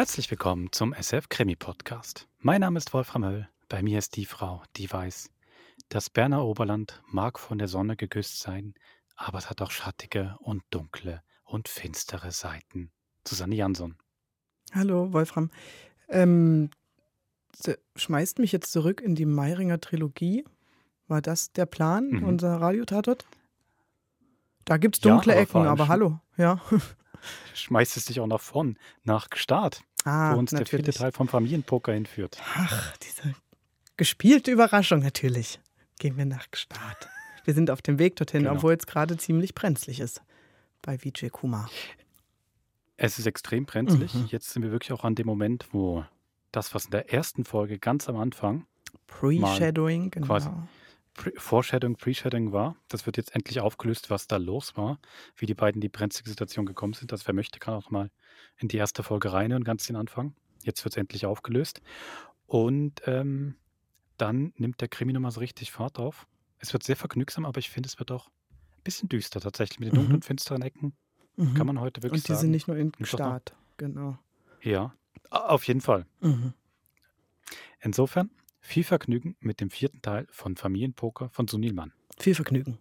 [0.00, 2.26] Herzlich willkommen zum SF Krimi Podcast.
[2.38, 3.50] Mein Name ist Wolfram Höll.
[3.68, 5.28] Bei mir ist die Frau, die weiß,
[5.90, 8.72] das Berner Oberland mag von der Sonne geküsst sein,
[9.14, 12.90] aber es hat auch schattige und dunkle und finstere Seiten.
[13.28, 13.98] Susanne Jansson.
[14.72, 15.50] Hallo, Wolfram.
[16.08, 16.70] Ähm,
[17.94, 20.46] schmeißt mich jetzt zurück in die Meiringer Trilogie.
[21.08, 22.24] War das der Plan, mhm.
[22.24, 23.26] unser Radiotatort?
[24.64, 26.58] Da gibt es dunkle ja, aber Ecken, aber hallo, ja.
[27.54, 30.70] Schmeißt es dich auch nach vorn, nach Gstaad, ah, wo uns natürlich.
[30.70, 32.38] der vierte Teil vom Familienpoker hinführt.
[32.54, 33.34] Ach, diese
[33.96, 35.60] gespielte Überraschung natürlich.
[35.98, 37.08] Gehen wir nach Gstaad.
[37.44, 38.54] Wir sind auf dem Weg dorthin, genau.
[38.54, 40.22] obwohl es gerade ziemlich brenzlig ist
[40.82, 41.70] bei Vijay Kumar.
[42.96, 44.14] Es ist extrem brenzlig.
[44.14, 44.26] Mhm.
[44.26, 46.04] Jetzt sind wir wirklich auch an dem Moment, wo
[46.52, 48.66] das, was in der ersten Folge ganz am Anfang
[49.06, 50.26] Pre-Shadowing, genau.
[50.26, 50.50] Quasi
[51.14, 52.76] Pre Foreshadowing, Pre-Shadowing war.
[52.88, 54.98] Das wird jetzt endlich aufgelöst, was da los war,
[55.36, 57.12] wie die beiden in die brenzlige Situation gekommen sind.
[57.12, 58.10] Das wer möchte, kann auch mal
[58.60, 60.34] in die erste Folge rein und ganz den Anfang.
[60.62, 61.80] Jetzt wird es endlich aufgelöst.
[62.46, 63.56] Und ähm,
[64.16, 66.26] dann nimmt der Krimi nochmal so richtig Fahrt auf.
[66.58, 69.88] Es wird sehr vergnügsam, aber ich finde, es wird auch ein bisschen düster tatsächlich mit
[69.88, 70.22] den dunklen, mhm.
[70.22, 70.92] finsteren Ecken.
[71.36, 71.54] Mhm.
[71.54, 72.24] Kann man heute wirklich sagen.
[72.24, 72.40] Und die sagen.
[72.40, 74.18] sind nicht nur in Start, genau.
[74.62, 74.94] Ja,
[75.30, 76.06] auf jeden Fall.
[76.20, 76.52] Mhm.
[77.80, 81.92] Insofern viel Vergnügen mit dem vierten Teil von Familienpoker von Sunil Mann.
[82.18, 82.78] Viel Vergnügen.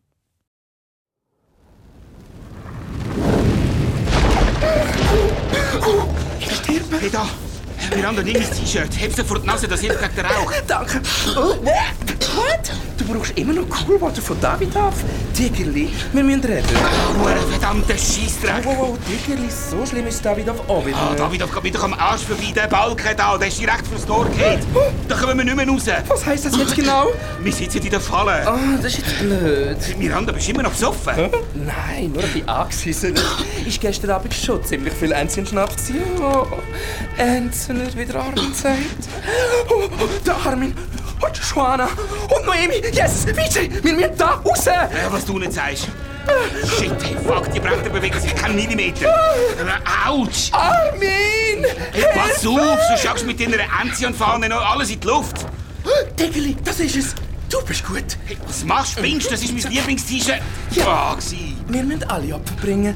[6.39, 6.99] Ich sterbe.
[6.99, 7.27] Hey da,
[7.95, 8.89] Miranda, nimm mein T-Shirt.
[8.99, 10.52] Heb vor die Nase, das hilft gegen den Rauch.
[10.67, 11.02] Danke.
[12.35, 12.72] Oh, what?
[12.97, 14.94] Du brauchst immer noch Coolwater von David auf.
[15.33, 16.67] Tigerli, wir müssen reden.
[17.23, 18.66] Oh, verdammter Scheissdreck.
[18.66, 20.97] Oh, oh, oh, Tigerli, so schlimm ist Davidov auch wieder.
[20.97, 22.52] Ah, Davidov geht wieder am Arsch vorbei.
[22.53, 24.59] Der Balken da, der ist direkt fürs Tor geht.
[25.07, 25.83] Da kommen wir nicht mehr raus.
[26.07, 27.07] Was heisst das jetzt genau?
[27.41, 28.45] Wir sitzen in der Falle.
[28.45, 29.77] Ah, oh, das ist jetzt blöd.
[29.97, 31.16] Miranda, bist du immer noch besoffen?
[31.16, 31.30] Hä?
[31.55, 33.13] Nein, nur ein bisschen angeschissen.
[33.66, 35.90] Ich gestern Abend schon ziemlich viel Enzchen-Schnaps.
[35.90, 36.46] Ja,
[37.17, 39.07] Enzchen nicht wieder Armin sagt.
[39.69, 40.73] Oh, oh, der Armin
[41.22, 41.90] und Joanna
[42.30, 42.81] und Noemi.
[42.91, 44.66] Yes, Vijay, wir müssen da raus.
[44.66, 45.88] Ja, was du nicht sagst.
[46.78, 49.13] Shit, hey, fuck, die Bretter bewegen sich keinen Millimeter.
[50.08, 50.52] Autsch!
[50.52, 51.66] Armin!
[51.91, 55.46] Hey, pass auf, so schaust du mit deiner Enzian-Fahne noch alles in die Luft.
[56.19, 57.16] Diggeli, das ist es.
[57.50, 58.03] Du bist gut.
[58.25, 59.31] Hey, was machst du, Spinnst?
[59.31, 60.41] Das ist mein Lieblings-T-Shirt.
[60.72, 61.16] Ja.
[61.18, 61.22] Oh,
[61.68, 62.96] wir müssen alle Opfer bringen.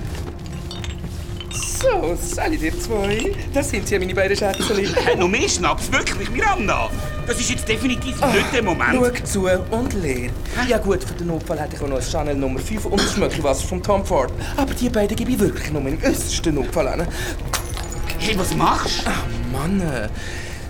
[1.51, 3.35] So, alle dir zwei.
[3.53, 4.95] Das sind ja meine beiden Schätzchen.
[5.07, 5.91] Äh, noch mehr Schnaps?
[5.91, 6.89] Wirklich, Miranda?
[7.25, 8.89] Das ist jetzt definitiv Ach, nicht der Moment.
[8.94, 10.29] Schau zu und leer.
[10.67, 13.13] Ja gut, für den Notfall hätte ich auch noch ein Chanel Nummer 5 und das
[13.13, 14.31] Schmöckelwasser vom Tom Ford.
[14.57, 17.07] Aber die beiden gebe ich wirklich nur im äußersten Notfall an.
[18.19, 19.09] Hey, was machst du?
[19.09, 19.81] Ach Mann,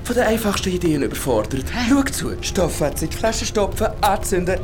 [0.04, 1.66] von den einfachsten Ideen überfordert.
[1.90, 4.60] Schau zu, Stofffetze in die Flasche stopfen, anzünden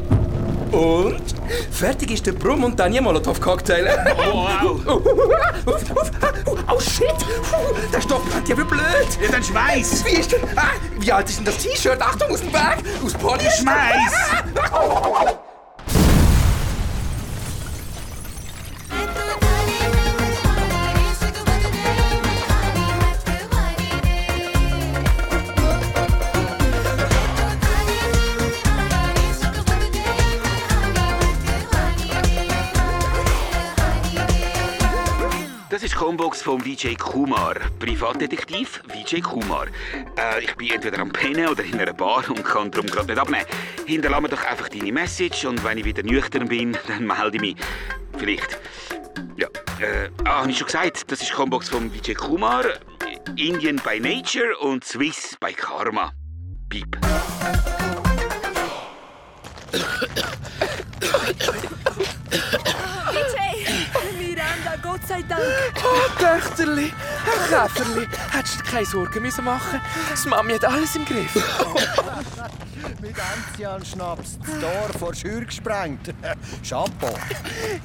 [0.72, 1.22] und
[1.72, 3.88] fertig ist der Pro-Montagne-Molotov-Cocktail.
[4.32, 4.48] Oh,
[4.86, 5.02] wow.
[6.68, 7.14] oh, shit.
[7.94, 9.08] Der Stoff brennt ja wie blöd.
[9.22, 10.06] Ja, dann schmeiß.
[10.06, 10.40] Wie ist der?
[10.56, 12.02] Ah, wie alt ist denn das T-Shirt?
[12.02, 12.78] Achtung, aus dem Bag.
[13.04, 13.64] Aus Polyester.
[13.64, 15.40] Schmeiß.
[36.10, 37.54] Combox von Vijay Kumar.
[37.78, 39.68] Privatdetektiv Vijay Kumar.
[40.18, 43.20] Äh, ich bin entweder am Pennen oder in einer Bar und kann darum gerade nicht
[43.20, 43.46] abnehmen.
[43.86, 47.42] Hinterlass mir doch einfach deine Message und wenn ich wieder nüchtern bin, dann melde ich
[47.42, 47.56] mich.
[48.18, 48.58] Vielleicht.
[49.38, 49.50] Ja,
[49.80, 52.66] äh, ah, habe ich schon gesagt, das ist Combox von Vijay Kumar.
[53.36, 56.12] Indian by Nature und Swiss by Karma.
[56.70, 56.98] Piep.
[64.82, 65.42] Gott sei Dank.
[65.84, 66.92] Oh, Töchterli,
[67.50, 69.80] Herr Käferli, hättest du keine Sorgen müssen machen
[70.10, 71.34] Das Mami hat alles im Griff.
[73.02, 76.14] Mit Enzian-Schnaps das Tor vor Schür gesprengt.
[76.68, 77.14] Chapeau.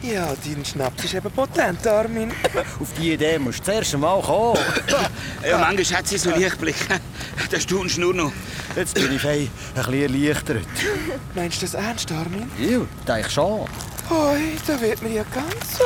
[0.02, 2.32] Ja, dein Schnaps ist eben potent, Armin.
[2.80, 4.58] Auf die Idee musst du zuerst einmal kommen.
[5.48, 6.76] ja, manchmal hat sie so Lichtblick.
[7.50, 8.32] Da staunst nur noch.
[8.74, 10.66] Jetzt bin ich fein, ein bisschen erleichtert.
[11.34, 12.50] Meinst du das ernst, Armin?
[12.58, 13.66] Ja, denke schon.
[14.08, 15.84] Da wird mir ja ganz so.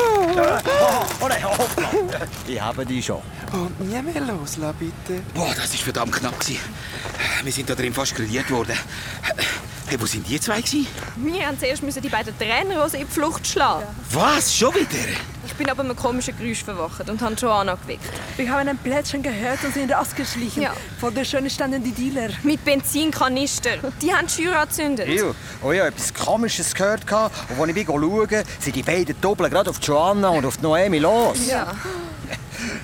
[2.47, 3.23] Ich habe die schon.
[3.53, 5.23] Und nie mehr loslassen, bitte.
[5.35, 6.35] Boah, das war verdammt knapp.
[7.45, 8.77] Wir sind da drin fast grilliert worden.
[9.89, 10.61] Hey, wo sind die zwei?
[10.61, 10.87] Gewesen?
[11.17, 13.87] Wir haben zuerst die beiden Tränenrosen in die Flucht schlagen.
[14.13, 14.55] Was?
[14.55, 15.09] Schon wieder?
[15.47, 18.05] Ich bin aber mit einem komischen Geräusch verwacht und habe Joanna geweckt.
[18.37, 20.65] Wir haben ein Plätschern gehört und sind rausgeschlichen.
[20.65, 20.75] Ja.
[21.01, 22.29] Vor der Schöne standen die Dealer.
[22.43, 23.79] Mit Benzinkanister.
[24.03, 25.09] Die haben die Schür angezündet.
[25.09, 27.11] Ja, oh ja, etwas Komisches gehört.
[27.11, 31.47] Und als ich schaue, sind die beiden Doppeln gerade auf Joanna und auf Noemi los.
[31.49, 31.75] Ja.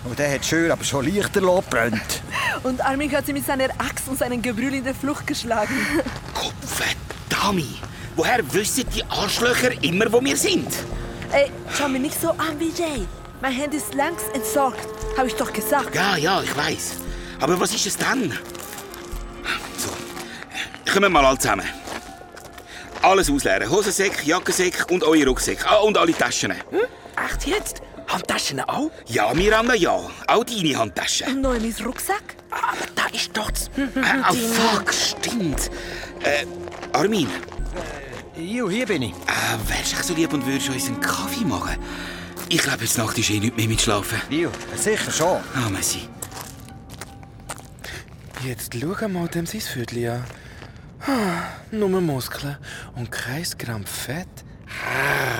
[0.04, 2.22] Und der hat schön, aber schon Lichterloh brennt.
[2.62, 5.74] Und Armin hat sie mit seiner Axt und seinem Gebrüll in der Flucht geschlagen.
[6.34, 7.82] Kopfverdammt!
[8.16, 10.72] Woher wissen die Arschlöcher immer, wo wir sind?
[11.32, 12.82] Ey, schau mich nicht so an, BJ.
[13.42, 14.86] Mein Handy ist längst entsorgt.
[15.16, 15.94] Habe ich doch gesagt.
[15.94, 16.94] Ja, ja, ich weiß.
[17.40, 18.30] Aber was ist es dann?
[19.76, 19.90] So,
[20.90, 21.66] kommen wir mal alle zusammen.
[23.02, 23.68] Alles ausleeren.
[23.68, 25.68] Hosensäck, Jackensäck und eure Rucksäcke.
[25.68, 26.52] Ah, und alle Taschen.
[26.52, 27.82] Echt jetzt?
[28.14, 28.90] Handtaschen auch?
[29.06, 29.92] Ja, Miranda, ja.
[30.28, 31.26] Auch deine Handtaschen.
[31.28, 32.36] Und noch in meinen Rucksack?
[32.50, 33.70] Aber da ist doch das...
[33.96, 35.70] Ah, oh, fuck, stimmt.
[36.22, 36.46] Äh,
[36.92, 37.28] Armin,
[38.36, 39.12] Jo, hier bin ich.
[39.12, 41.76] äh, wärst du so lieb und würdest uns einen Kaffee machen?
[42.48, 44.20] Ich glaube, jetzt Nacht ist eh nicht mehr mit Schlafen.
[44.30, 45.40] Jo, sicher schon.
[45.54, 46.08] Ah, merci.
[48.44, 50.24] Jetzt schau mal dem sein Viertel an.
[51.06, 52.56] Ah, Nur Muskeln
[52.96, 54.28] und kein Gramm Fett.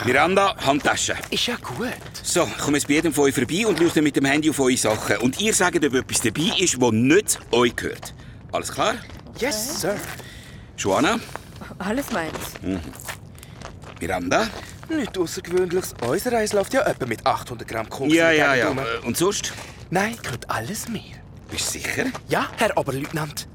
[0.05, 1.15] Miranda, Handtasche.
[1.31, 1.89] Ist ja gut.
[2.23, 4.61] So, ich komme jetzt bei jedem von euch vorbei und leuchte mit dem Handy auf
[4.61, 5.17] eure Sachen.
[5.19, 8.15] Und ihr sagt, ob etwas dabei ist, das nicht euch gehört.
[8.53, 8.95] Alles klar?
[9.39, 9.97] Yes, Sir.
[10.77, 11.19] Joanna,
[11.79, 12.33] Alles meins.
[14.01, 14.49] Miranda?
[14.89, 15.95] Nichts Außergewöhnliches.
[16.07, 18.13] Unser Reis läuft ja etwa mit 800 Gramm Koks.
[18.13, 18.71] Ja, ja, ja.
[18.71, 19.53] Äh, Und sonst?
[19.91, 21.01] Nein, gehört alles mir.
[21.51, 22.07] Bist du sicher?
[22.29, 23.49] Ja, Herr Oberleutnant.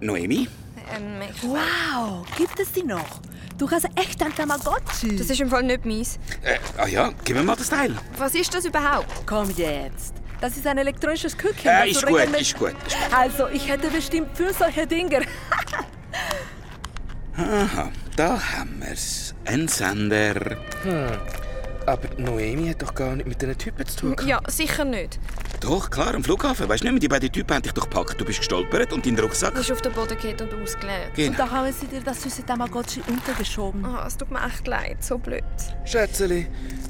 [0.00, 0.48] Noemi?
[0.94, 3.20] Ähm, ich Wow, gibt es die noch?
[3.58, 5.16] Du hast echt ein Tamagotchi.
[5.16, 6.18] Das ist im Fall nicht meins.
[6.42, 7.94] Äh, ah ja, gib mir mal das Teil.
[8.18, 9.06] Was ist das überhaupt?
[9.26, 10.12] Komm jetzt.
[10.40, 11.66] Das ist ein elektronisches Küken.
[11.70, 12.74] Äh, ist gut, regelmäßig- ist gut.
[13.16, 15.20] Also, ich hätte bestimmt für solche Dinge.
[17.38, 19.34] Aha, da haben wir's.
[19.46, 20.56] Ein Sender.
[21.86, 24.16] Aber Noemi hat doch gar nicht mit diesen Typen zu tun.
[24.26, 25.18] Ja, sicher nicht.
[25.66, 26.68] Doch, klar, am Flughafen.
[26.68, 28.20] Weißt du nicht mehr, die beiden Typen haben dich doch gepackt.
[28.20, 29.50] Du bist gestolpert und dein Rucksack.
[29.52, 31.08] Du bist auf den Boden geht und ausgeleert.
[31.08, 31.36] Und Genau.
[31.38, 33.84] da haben sie dir das süße Tamagotchi untergeschoben.
[33.84, 35.42] Oh, es tut mir echt leid, so blöd.
[35.84, 36.46] Schätzeli,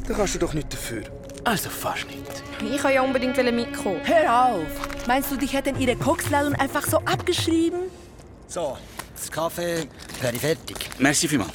[0.06, 1.04] da kannst du doch nicht dafür.
[1.44, 2.20] Also fast nicht.
[2.60, 4.00] Ich wollte ja unbedingt mitkommen.
[4.04, 5.06] Hör auf!
[5.06, 7.80] Meinst du, dich hätten ihre Koksladung einfach so abgeschrieben?
[8.46, 8.76] So,
[9.16, 9.88] das Kaffee
[10.20, 10.90] wäre fertig.
[10.98, 11.52] Merci vielmals.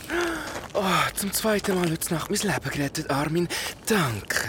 [0.74, 0.82] Oh,
[1.14, 3.48] zum zweiten Mal heute Nacht mein Leben gerettet, Armin.
[3.86, 4.48] Danke.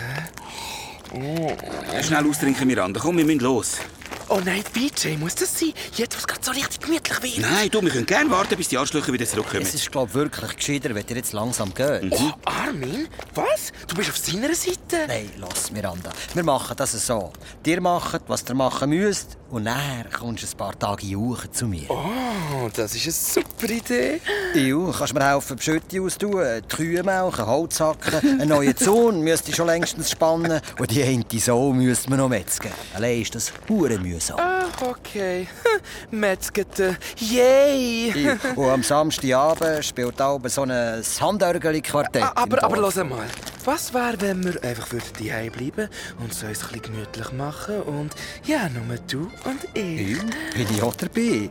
[1.14, 2.98] Äh, Schnell austrinken, Miranda.
[3.00, 3.78] Komm, wir müssen los.
[4.28, 5.74] Oh nein, BJ, muss das sein?
[5.94, 7.50] Jetzt, wo es gerade so richtig gemütlich wird.
[7.50, 9.62] Nein, du, wir können gerne warten, bis die Arschlöcher wieder zurückkommen.
[9.62, 12.10] Es ist, glaube ich, wirklich gescheiter, wenn ihr jetzt langsam geht.
[12.10, 13.08] Oh, Armin?
[13.34, 13.72] Was?
[13.88, 15.06] Du bist auf seiner Seite?
[15.06, 16.10] Nein, lass, Miranda.
[16.32, 17.30] Wir machen das so.
[17.66, 21.66] Ihr macht, was ihr machen müsst, und dann kommst du ein paar Tage jauchen zu
[21.66, 21.84] mir.
[21.90, 24.20] Oh, das ist eine super Idee.
[24.54, 29.20] Du kannst mir helfen, die Schütte austun, die Kühe melken, Holz hacken, einen neuen Zaun
[29.20, 32.72] müsste ich schon längstens spannen und die eine Sau müsste man noch metzgen.
[32.94, 34.38] Allein ist das hure mühsam.
[34.38, 35.48] Ah, okay.
[36.10, 36.96] Metzgete.
[37.18, 38.36] Yay!
[38.56, 42.22] Und am Samstagabend spielt auch so ein Handörgeli-Quartett.
[42.22, 43.26] Ah, aber, aber los mal.
[43.64, 44.88] Was wäre, wenn wir einfach
[45.18, 45.88] daheim bleiben
[46.18, 48.12] und es uns ein bisschen gemütlich machen und
[48.44, 50.16] ja, nur du und ich.
[50.16, 50.22] Ja,
[50.54, 51.20] bin ich auch dabei.
[51.20, 51.50] Äh, Ein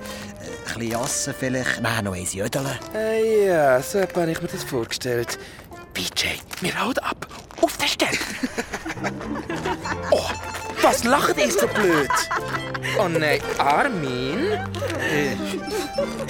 [0.65, 2.68] bisschen Jassen vielleicht, nein, noch eins Jödeln.
[2.94, 5.39] Äh, ja, so habe ich mir das vorgestellt.
[5.94, 7.28] BJ, wir hauen ab.
[7.62, 8.18] Auf der Stelle.
[10.12, 10.30] oh,
[10.82, 12.10] was lacht ihr so blöd?
[13.00, 14.58] Oh nein, Armin?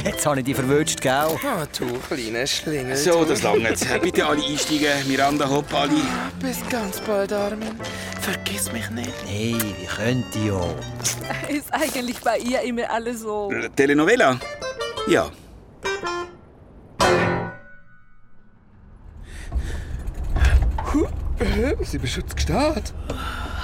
[0.03, 1.11] Jetzt habe ich dich verwünscht, gell?
[1.13, 2.95] Ah, du kleiner Schlingel.
[2.97, 4.01] So, das langt.
[4.01, 5.07] Bitte alle einsteigen.
[5.07, 5.91] Miranda, hopp, alle.
[6.41, 7.79] Bis ganz bald, Armin.
[8.21, 9.11] Vergiss mich nicht.
[9.25, 10.75] Hey, wie könnte ich auch?
[11.47, 13.51] Ist eigentlich bei ihr immer alles so.
[13.51, 14.39] Äh, Telenovela?
[15.07, 15.29] Ja.
[21.83, 22.83] Sie beschützt gestanden.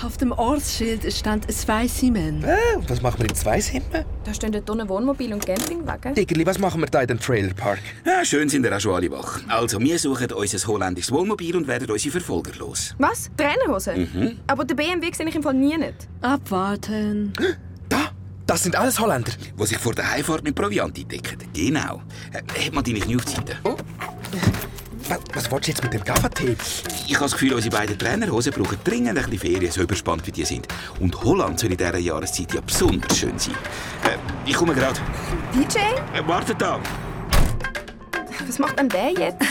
[0.05, 2.43] Auf dem Ortsschild stand zwei Siemen.
[2.43, 3.88] Äh, und was machen wir in Zweisimmen?
[4.24, 6.13] Da stehen dort unten Wohnmobil und Campingwagen.
[6.13, 7.79] Diggerli, was machen wir da in dem Trailerpark?
[8.05, 8.24] ja.
[8.24, 9.39] Schön sind ihr auch schon alle wach.
[9.48, 12.93] Also, wir suchen unser holländisches Wohnmobil und werden unsere Verfolger los.
[13.00, 13.31] Was?
[13.38, 14.07] Trainerhose?
[14.46, 16.07] Aber den BMW sehe ich im Fall nie nicht.
[16.22, 17.34] Abwarten.
[17.89, 18.12] Da,
[18.46, 19.31] das sind alles Holländer.
[19.60, 21.38] Die sich vor der Heimfahrt mit Proviant eindecken.
[21.53, 22.01] Genau.
[22.34, 23.57] Äh, Hat man deine Knie-Seite?
[25.09, 26.57] Was, was willst du jetzt mit dem Gaffertape?
[27.07, 30.31] Ich habe das Gefühl, unsere beiden Trainerhosen brauchen dringend ein bisschen Ferien, so überspannt wie
[30.31, 30.67] die sind.
[30.99, 33.55] Und Holland soll in dieser Jahreszeit ja besonders schön sein.
[34.03, 34.99] Äh, ich komme gerade.
[35.53, 35.77] DJ?
[36.13, 36.79] Äh, wartet da.
[38.45, 39.41] Was macht denn der jetzt?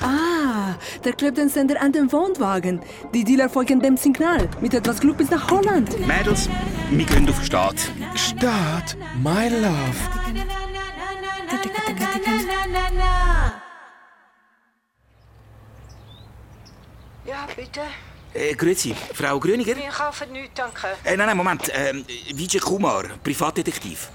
[0.00, 2.80] Ah, der klebt den Sender an den Wohnwagen.
[3.14, 4.48] Die Dealer folgen dem Signal.
[4.60, 5.90] Mit etwas Glück bis nach Holland.
[6.06, 6.48] Mädels,
[6.90, 7.76] wir gehen auf den Start.
[8.14, 9.96] Start, my love.
[17.26, 17.80] Ja, bitte.
[18.32, 19.76] Äh, grüezi, Frau Gröniger?
[19.76, 20.88] Wir kaufen nichts, danke.
[21.02, 21.70] Äh, nein, nein, Moment.
[21.72, 22.04] Ähm,
[22.34, 24.10] Vijay Kumar, Privatdetektiv.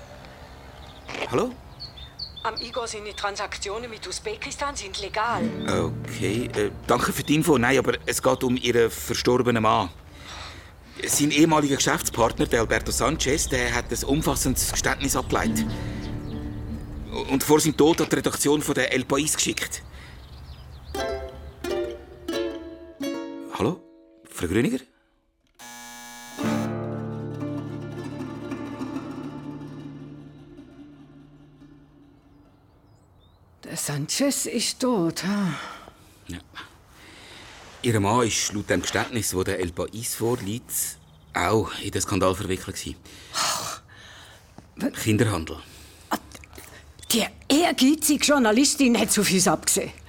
[1.29, 1.51] Hallo?
[2.43, 5.43] Am Igor seine Transaktionen mit Usbekistan sind legal.
[5.67, 7.57] Okay, äh, danke für die Info.
[7.57, 9.89] Nein, aber es geht um Ihren verstorbenen Mann.
[11.05, 15.65] Sein ehemaliger Geschäftspartner, der Alberto Sanchez, der hat ein umfassendes Geständnis abgeleitet.
[17.29, 19.83] Und vor seinem Tod hat die Redaktion von der El País geschickt.
[23.61, 23.79] Hallo?
[24.27, 24.79] Frau Grüniger?
[33.63, 35.23] Der Sanchez ist tot.
[35.25, 35.53] Ha?
[36.27, 36.39] Ja.
[37.83, 40.97] Ihr Mann war laut dem Geständnis, das der El País vorliegt,
[41.35, 42.77] auch in den Skandal verwickelt.
[42.77, 42.95] gewesen.
[45.03, 45.57] Kinderhandel.
[47.11, 50.00] Die ehrgeizige Journalistin hat auf uns abgesehen.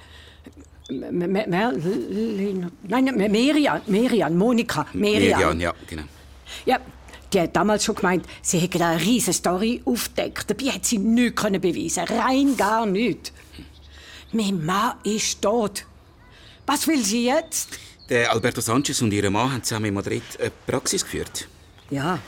[0.99, 5.39] Merlin, nein, Merian, Merian, Monika, Merian.
[5.39, 6.03] Merian, ja, genau.
[6.65, 6.79] Ja,
[7.31, 10.49] die hat damals schon gemeint, sie hätte eine riesige Story aufgedeckt.
[10.49, 13.31] Dabei hat sie nichts können beweisen Rein gar nichts.
[14.31, 15.85] Mein Mann ist tot.
[16.65, 17.69] Was will sie jetzt?
[18.09, 21.47] Der Alberto Sanchez und ihr Mann haben zusammen in Madrid eine Praxis geführt.
[21.89, 22.19] Ja,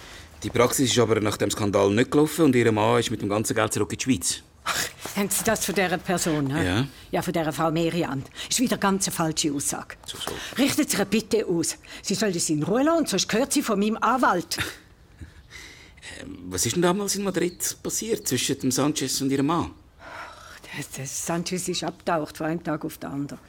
[0.44, 3.30] Die Praxis ist aber nach dem Skandal nicht gelaufen und ihr Mann ist mit dem
[3.30, 4.44] ganzen Geld zurück in die Schweiz.
[5.16, 6.56] Haben Sie das von dieser Person?
[6.56, 6.66] hä?
[6.66, 6.88] Ja.
[7.12, 8.24] Ja, von dieser Frau Merian.
[8.50, 9.96] Ist wieder ganz eine falsche Aussage.
[10.06, 10.32] So, so.
[10.62, 11.78] Richtet Sie ihr bitte aus.
[12.02, 14.58] Sie soll das in Ruhe lassen, sonst gehört sie von meinem Anwalt.
[16.48, 19.72] Was ist denn damals in Madrid passiert zwischen dem Sanchez und ihrem Mann?
[20.76, 23.40] Der, der Sanchez ist abgetaucht von einem Tag auf den anderen.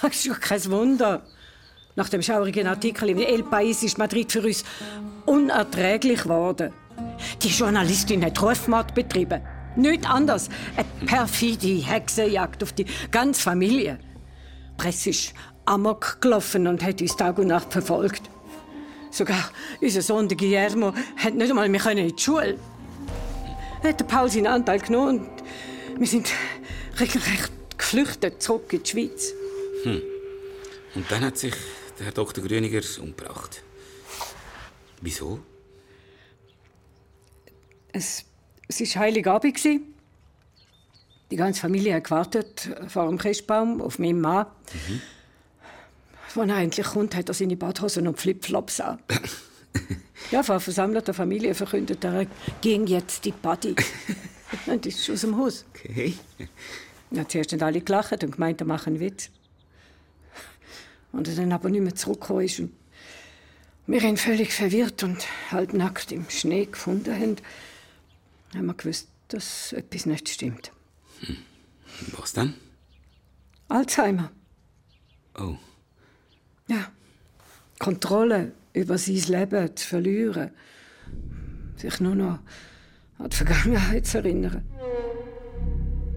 [0.00, 1.26] Das ist doch kein Wunder.
[1.94, 4.64] Nach dem schaurigen Artikel im El País ist Madrid für uns
[5.26, 6.72] unerträglich geworden.
[7.42, 9.42] Die Journalistin hat Rufmord betrieben.
[9.76, 10.48] Nicht anders.
[10.76, 13.98] Eine perfide Hexenjagd auf die ganze Familie.
[14.72, 18.22] Die Presse ist amok gelaufen und hat uns Tag und Nacht verfolgt.
[19.10, 19.50] Sogar
[19.80, 22.58] unser Sohn der Guillermo hat nicht einmal mehr in die Schule.
[23.82, 26.30] Er hat der Paul seinen Anteil genommen und wir sind
[26.98, 29.32] regelrecht geflüchtet zurück in die Schweiz.
[29.84, 31.54] Und dann hat sich
[31.98, 32.44] der Herr Dr.
[32.44, 33.62] Grüniger umgebracht.
[35.00, 35.40] Wieso?
[37.92, 38.24] Es,
[38.68, 39.58] es war Heiligabend.
[41.30, 44.46] Die ganze Familie hat gewartet vor dem Christbaum auf meinen Mann.
[46.34, 48.98] Als er endlich kommt, hat er seine Badhosen und Flipflops an.
[50.30, 52.26] ja, vor versammelter Familie verkündet er, er
[52.60, 53.74] ging jetzt die Party.
[54.66, 55.64] und ist aus dem Haus.
[55.70, 56.14] Okay.
[57.10, 59.30] Ja, zuerst haben alle gelacht und gemeint, er mache einen Witz.
[61.12, 62.72] Und er dann aber nicht mehr zurückgekommen ist und
[63.86, 67.36] wir ihn völlig verwirrt und halbnackt im Schnee gefunden haben,
[68.54, 70.72] haben wir gewusst, dass etwas nicht stimmt.
[72.18, 72.54] Was dann?
[73.68, 74.30] Alzheimer.
[75.38, 75.56] Oh.
[76.68, 76.90] Ja.
[77.78, 80.50] Kontrolle über sein Leben zu verlieren.
[81.76, 82.38] Sich nur noch
[83.18, 84.62] an die Vergangenheit zu erinnern.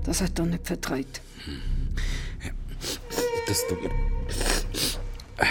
[0.03, 1.21] Das hat er nicht vertraut.
[3.47, 3.89] Das tut mir.
[5.37, 5.45] Äh,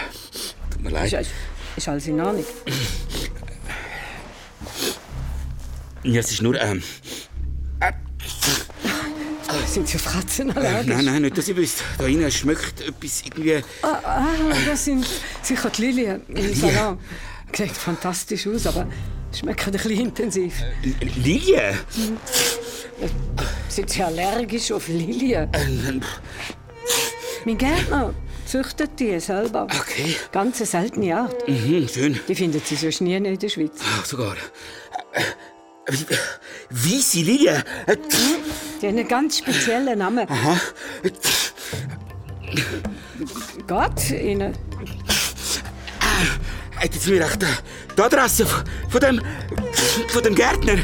[0.70, 1.12] Tut mir leid.
[1.12, 1.30] Ist,
[1.76, 2.44] ist alles in Ordnung.
[6.04, 6.60] Ja, es ist nur.
[6.60, 6.82] Ähm,
[9.66, 10.86] Sind Sie auf Katzen allergisch?
[10.94, 11.82] nein, nein, nicht, dass ihr wisst.
[11.98, 13.62] Da innen schmeckt etwas irgendwie.
[13.82, 14.26] Ah,
[14.66, 15.06] das sind
[15.42, 16.98] sicher die Lilien im Salon.
[17.56, 18.86] Sieht fantastisch aus, aber
[19.32, 20.54] schmeckt ein bisschen intensiv.
[20.82, 21.74] L- Lilie?
[23.68, 25.48] Sind Sie allergisch auf Lilien?
[27.44, 28.14] Mein Gärtner
[28.46, 29.64] züchtet die selber.
[29.64, 30.16] Okay.
[30.32, 31.48] Ganz seltene Art.
[31.48, 32.20] Mhm, schön.
[32.28, 33.72] Die findet sie sonst nie in der Schweiz.
[33.96, 34.36] Ach, sogar.
[36.70, 37.46] Wie-?
[37.48, 37.62] Äh,
[38.80, 40.28] Die haben einen ganz speziellen Namen.
[40.28, 40.60] Aha.
[43.66, 44.54] Gott, Ihnen.
[46.76, 47.46] Hätten Sie mir echt äh,
[47.96, 49.22] die Adresse von, von dem.
[50.08, 50.78] von dem Gärtner?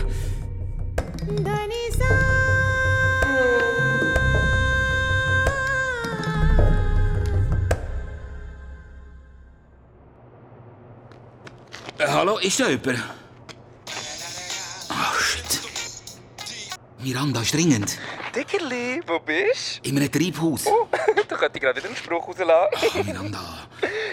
[11.99, 13.20] Hallo, ist da jemand?
[17.03, 17.97] Miranda ist dringend.
[18.35, 20.65] Dickerli, wo bist In einem Treibhaus.
[20.65, 20.71] du?
[21.29, 22.89] da könnte ich gerade wieder einen Spruch rauslassen.
[22.95, 23.69] Oh, Miranda.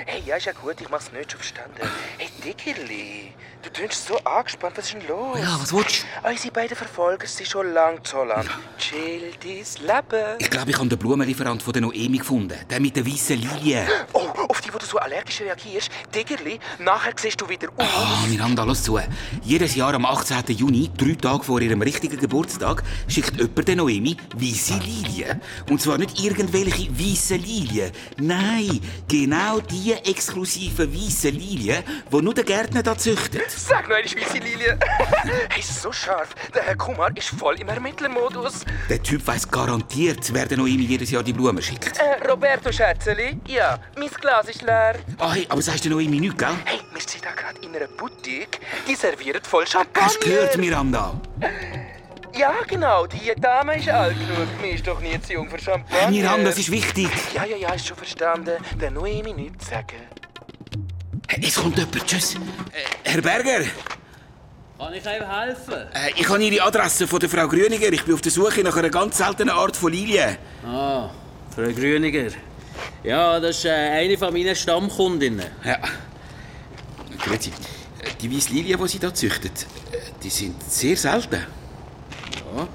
[0.06, 1.82] Hey, ja, ist ja gut, ich mach's nicht schon verstanden.
[2.18, 3.34] Hey, Dickerli,
[3.68, 5.38] du tönst so angespannt, was ist denn los?
[5.40, 6.30] Ja, was willst du?
[6.30, 8.50] Unsere beiden Verfolger sind schon lang zu Holland.
[8.78, 10.36] Chill dein Leben.
[10.40, 12.58] Ich glaube, ich habe den Blumenlieferant von der Noemi gefunden.
[12.70, 13.86] Der mit der weißen Lilie.
[14.14, 15.90] Oh, auf die, wo du so allergisch reagierst.
[16.14, 17.86] Dickerli, nachher siehst du wieder aus.
[17.88, 19.00] Oh, Miranda, lass zu.
[19.44, 20.44] Jedes Jahr am 18.
[20.48, 25.42] Juni, drei Tage vor ihrem richtigen Geburtstag, schickt jemand der Noemi weiße Lilien.
[25.70, 27.92] Und zwar nicht irgendwelche weißen Lilien.
[28.18, 33.57] Nein, genau die exklusiven weißen Lilien, die nur der Gärtner da züchtet.
[33.58, 34.78] Sag noch eine weiße Lilie.
[35.50, 36.36] hey, so scharf.
[36.54, 38.64] Der Herr Kumar ist voll im Ermittlermodus.
[38.88, 41.98] Der Typ weiß garantiert, wer der Noemi jedes Jahr die Blumen schickt.
[41.98, 43.38] Äh, Roberto Schätzeli?
[43.48, 45.00] Ja, mein Glas ist leer.
[45.18, 46.56] Ah, hey, aber sagst du Noemi nichts, gell?
[46.66, 48.60] Hey, wir sind da gerade in einer Boutique.
[48.88, 50.06] Die serviert voll Champagner.
[50.06, 51.20] Hast du gehört, Miranda?
[52.38, 53.08] Ja, genau.
[53.08, 54.48] Die Dame ist alt genug.
[54.62, 56.12] Mir ist doch nie zu jung für Champagner.
[56.12, 57.10] Miranda, das ist wichtig.
[57.34, 58.52] Ja, ja, ja, ist schon verstanden.
[58.80, 59.98] Der Noemi nichts sagen.
[61.28, 62.36] Es kommt jemand, tschüss.
[62.36, 62.40] Äh,
[63.04, 63.66] Herr Berger,
[64.78, 65.74] Kann ich einem helfen?
[65.94, 67.92] äh, ich habe Ihre Adresse von der Frau Grüniger.
[67.92, 70.38] Ich bin auf der Suche nach einer ganz seltenen Art von Lilie.
[70.66, 71.10] Ah,
[71.54, 72.30] Frau Grüniger.
[73.04, 75.46] Ja, das ist äh, eine von meinen Stammkundinnen.
[75.66, 75.80] Ja.
[77.20, 77.50] Grüezi.
[77.50, 81.42] Äh, Die weiße Lilie, die Sie hier züchtet, äh, die sind sehr selten.
[82.56, 82.68] Ja,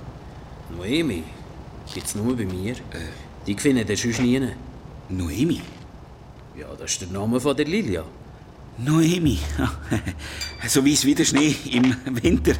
[0.76, 1.24] Noemi.
[1.92, 2.74] Gibt's nur bei mir.
[3.46, 4.40] Die findet ihr sonst nie.
[5.08, 5.60] Noemi?
[6.56, 8.04] Ja, das ist der Name von der Lilia.
[8.78, 9.38] Noemi.
[10.68, 12.54] so wie es wieder Schnee im Winter.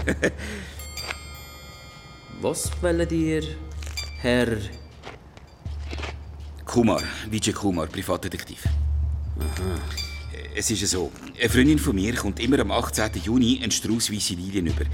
[2.41, 3.43] Was wollen ihr,
[4.21, 4.59] Herr...
[6.65, 8.65] Kumar, Vijay Kumar, Privatdetektiv.
[10.55, 13.11] Es ist so, eine Freundin von mir kommt immer am 18.
[13.25, 14.85] Juni einen Strauß weisse Lilien über.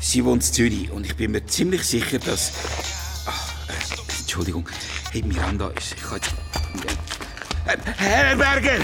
[0.00, 2.52] Sie wohnt in Zürich und ich bin mir ziemlich sicher, dass...
[3.26, 4.68] Ach, äh, Entschuldigung.
[5.12, 6.20] Hey, Miranda, ich, ich kann...
[7.66, 8.78] Herr, Herr Berger!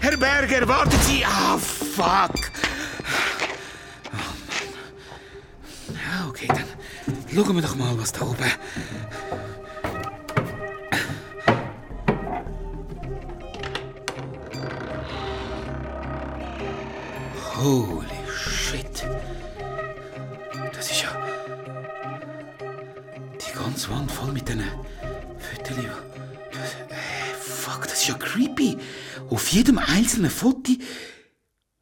[0.00, 1.24] Herr Berger, warten Sie!
[1.24, 2.50] Ah, fuck!
[4.06, 4.34] Oh,
[4.72, 5.94] Mann.
[5.94, 6.64] Ja, okay, dann
[7.32, 8.50] schauen wir doch mal, was da oben...
[29.54, 30.72] jedem einzelnen Foto.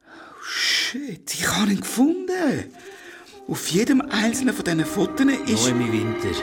[0.05, 2.65] Oh shit, ich habe ihn gefunden.
[3.49, 5.69] Auf jedem einzelnen von diesen Fotos ist.
[5.71, 6.39] Noemi Winter.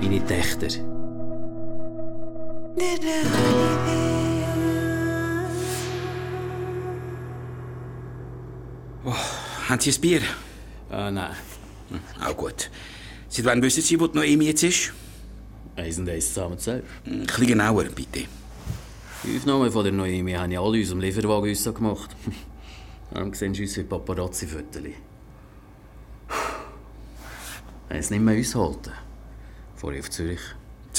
[0.00, 0.68] Meine Töchter.
[9.68, 10.20] Haben Sie ein Bier?
[10.90, 11.34] Ah, nein.
[11.90, 12.70] Hm, Auch gut.
[13.28, 14.92] Seit wann wissen Sie, wo die Noemi jetzt ist?
[15.76, 16.82] Eins und eins zusammenzählen.
[17.04, 18.24] Hm, Ein bisschen genauer, bitte.
[19.24, 22.10] Die Aufnahmen von der Noemi haben ja alle unserem Lieferwagen uns so gemacht.
[23.14, 24.82] Darum sehen sie uns wie Paparazzi-Fotos.
[27.88, 28.92] Wenn es nicht mehr uns halten.
[29.76, 30.40] Vor auf Zürich.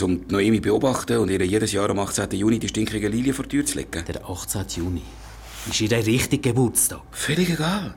[0.01, 2.31] Um die Noemi beobachten und ihr jedes Jahr am 18.
[2.31, 4.03] Juni die stinkige Lilie vor die Tür zu legen.
[4.07, 4.65] Der 18.
[4.77, 5.01] Juni.
[5.69, 7.01] Ist ihr richtiger Geburtstag?
[7.11, 7.93] Völlig egal.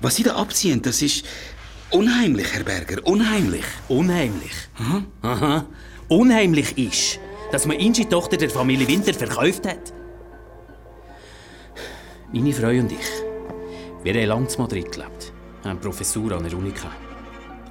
[0.00, 1.24] Was Sie da abziehen, das ist
[1.90, 3.06] unheimlich, Herr Berger.
[3.06, 3.64] Unheimlich.
[3.88, 4.52] Unheimlich.
[5.22, 5.66] Aha.
[6.08, 7.20] Unheimlich ist,
[7.52, 9.92] dass man Ingi Tochter der Familie Winter verkauft hat.
[12.32, 13.08] Meine Frau und ich,
[14.02, 15.32] wir haben lange in Madrid gelebt,
[15.62, 16.96] haben eine Professur an der Uni gehabt.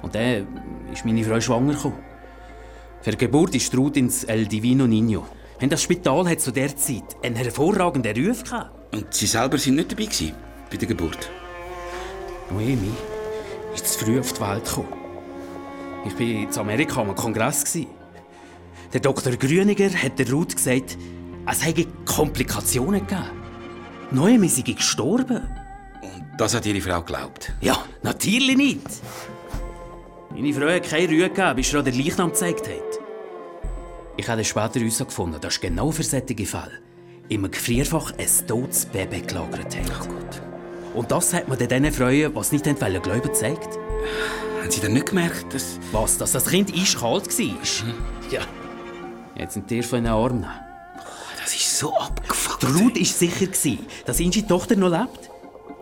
[0.02, 1.98] Und dann ist meine Frau schwanger gekommen.
[3.02, 5.22] Für die Geburt ist Ruth ins El Divino Niño.
[5.60, 8.94] Und das Spital hat zu der Zeit einen hervorragenden Ruf gehabt.
[8.94, 10.34] Und Sie selber sind nicht dabei gewesen,
[10.70, 11.30] bei der Geburt?
[12.50, 12.92] Noemi
[13.74, 14.92] ist zu früh auf die Welt gekommen.
[16.06, 17.64] Ich war in Amerika am Kongress.
[17.64, 17.97] gewesen.
[18.92, 19.36] Der Dr.
[19.36, 20.96] Grüniger hat der Ruth gesagt,
[21.50, 23.30] es hätte Komplikationen gegeben.
[24.10, 25.46] Noemi sei gestorben.
[26.00, 27.52] Und das hat Ihre Frau geglaubt?
[27.60, 28.86] Ja, natürlich nicht.
[30.30, 33.00] Meine Frau hat keine Ruhe gegeben, bis ihr auch der Leichnam gezeigt hat.
[34.16, 36.80] Ich habe später herausgefunden, dass genau für solche Fälle
[37.28, 39.92] im Gefrierfach ein totes Baby gelagert hat.
[39.92, 40.42] Ach gut.
[40.94, 43.78] Und das hat man dann den Frauen, die es nicht glauben wollten, gezeigt.
[44.60, 45.78] Haben Sie dann nicht gemerkt, dass...
[45.92, 47.56] Was, dass das Kind eiskalt war?
[48.30, 48.40] Ja.
[49.38, 50.46] Jetzt sind die von den Armen.
[51.40, 52.62] Das ist so abgefuckt.
[52.62, 55.30] Die Ruth war sicher, gewesen, dass Ingi Tochter noch lebt.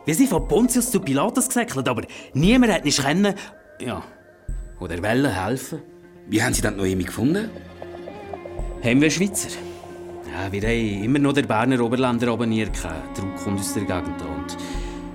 [0.05, 2.03] Wir sind von Pontius zu Pilatus gesäckelt, aber
[2.35, 3.35] niemand hat nicht können...
[3.81, 4.03] Ja.
[4.79, 5.83] Oder wollen helfen.
[6.29, 7.51] Wie haben Sie dann die Noemi gefunden?
[8.85, 9.49] Haben wir Schweizer?
[10.31, 12.77] Ja, wir haben immer noch den Berner Oberländer abonniert.
[12.85, 14.21] Ruth kommt aus der Gegend.
[14.21, 14.57] Und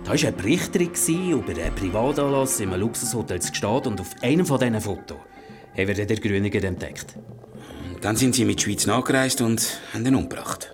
[0.03, 4.45] da war eine Berichterin über einen Privatanlass in einem Luxushotel zu Gstaad und auf einem
[4.45, 5.17] von diesen Fotos
[5.77, 7.15] haben wir den Grüniger entdeckt.
[8.01, 10.73] Dann sind Sie mit der Schweiz nachgereist und haben ihn umgebracht.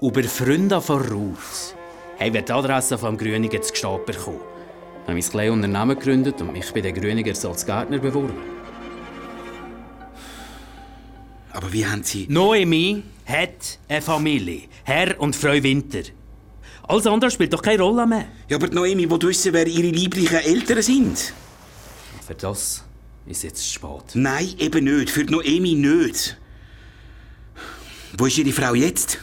[0.00, 1.74] Über Freunde von Ruth
[2.20, 4.38] haben wir die Adresse vom Grüniger zu Gstaad bekommen.
[5.04, 8.38] Wir haben mein kleines Unternehmen gegründet und mich bei den Grüniger als Gärtner beworben.
[11.52, 12.26] Aber wie haben Sie...
[12.28, 14.62] Noemi hat eine Familie.
[14.84, 16.02] Herr und Frau Winter.
[16.84, 18.26] Alles andere spielt doch keine Rolle mehr.
[18.48, 21.32] Ja, aber die Noemi will wissen, wer Ihre lieblichen Eltern sind.
[22.24, 22.84] Für das
[23.26, 24.14] ist jetzt spät.
[24.14, 25.10] Nein, eben nicht.
[25.10, 26.36] Für die Noemi nicht.
[28.16, 29.18] Wo ist Ihre Frau jetzt?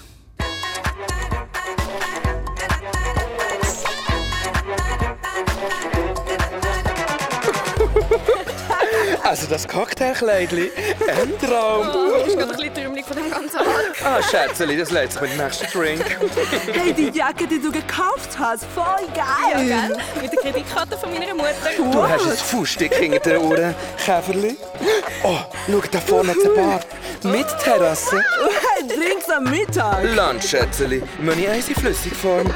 [9.39, 10.71] Also das Cocktailkleidli,
[11.07, 11.87] ein Traum.
[11.93, 13.95] Oh, mir ist gerade ein bisschen trümmelig von dem ganzen Arg.
[14.03, 16.17] Ah, Schätzeli, das lädt sich mit dem nächsten Drink.
[16.73, 18.83] Hey, die Jacke, die du gekauft hast, voll
[19.15, 19.67] Ja, geil!
[19.67, 19.97] gell?
[20.23, 21.53] Mit der Kreditkarte von meiner Mutter.
[21.77, 24.57] Du hast ein Fußstück hinter den Ohren, Käferli.
[25.23, 25.37] Oh,
[25.69, 26.79] schau, da vorne hat Bar.
[27.31, 28.19] Mit Terrasse.
[28.19, 30.03] Hey, Drinks am Mittag!
[30.15, 31.03] Lunch, Schätzeli.
[31.21, 32.47] Money Eis in Flüssigform.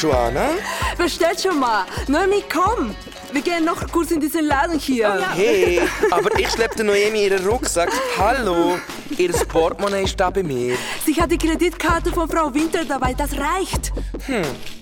[0.00, 0.50] Joanna?
[0.96, 1.84] Bestellt schon mal!
[2.06, 2.94] Noemi, komm!
[3.32, 5.26] Wir gehen noch kurz in diesen Laden hier.
[5.34, 5.80] Hey,
[6.12, 7.90] aber ich schleppte Noemi ihren Rucksack.
[8.16, 8.78] Hallo,
[9.16, 10.76] ihr Portemonnaie ist da bei mir.
[11.04, 13.92] Sie hat die Kreditkarte von Frau Winter dabei, das reicht.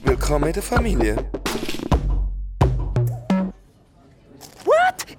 [0.04, 1.16] Willkommen in der Familie.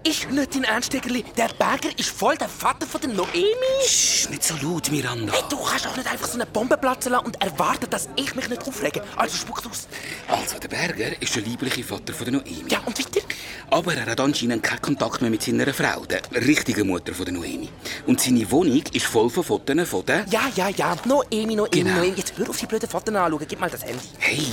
[0.04, 1.24] Ist nicht dein Ernsteckerli?
[1.36, 3.44] Der Berger ist voll der Vater von der Noemi?
[3.84, 5.34] Psst, nicht so laut, Miranda.
[5.34, 8.34] Hey, du kannst doch nicht einfach so eine Bombe platzen lassen und erwarten, dass ich
[8.34, 9.04] mich nicht aufrege.
[9.18, 9.88] Also spuck's aus.
[10.30, 12.64] Also, der Berger ist der liebliche Vater von der Noemi.
[12.70, 13.26] Ja, und weiter?
[13.70, 17.34] Aber er hat anscheinend keinen Kontakt mehr mit seiner Frau, der richtigen Mutter von der
[17.34, 17.70] Noemi.
[18.06, 20.26] Und seine Wohnung ist voll von Fotos von der...
[20.30, 20.96] Ja, ja, ja.
[21.06, 21.96] Noemi, Noemi, Genau.
[21.98, 22.16] Noemi.
[22.16, 23.46] Jetzt hör auf die blöden Fotos anschauen.
[23.46, 24.00] Gib mal das Handy.
[24.20, 24.48] Hey,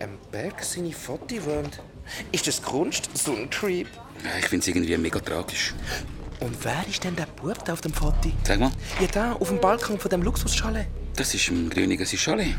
[0.00, 1.80] Ein Berg seine Fotowand.
[2.32, 3.10] Ist das Kunst?
[3.14, 3.88] So ein Creep.
[4.24, 5.74] ja, ich finde es irgendwie mega tragisch.
[6.40, 8.32] Und wer ist denn der Bub da auf dem Foto?
[8.46, 10.86] Sag mal, Ja, da, auf dem Balkon von dem Luxuschalet.
[11.16, 12.54] das ist im Grüniger Chalet.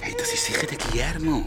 [0.00, 1.44] Hey, das ist sicher der Guillermo.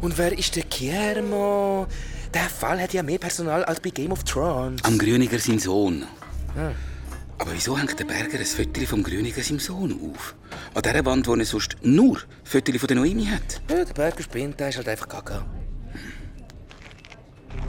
[0.00, 1.86] Und wer ist der Guillermo?
[2.32, 4.82] Der Fall hat ja mehr Personal als bei Game of Thrones.
[4.84, 6.04] Am Grüniger sein Sohn.
[7.38, 10.34] Aber wieso hängt der Berger ein Foto vom Grüniger seinem Sohn auf?
[10.74, 13.60] An dieser Wand, wo er sonst nur Fotos von der Noemi hat.
[13.70, 15.46] Ja, der Berger spinnt, der ist halt einfach gaga.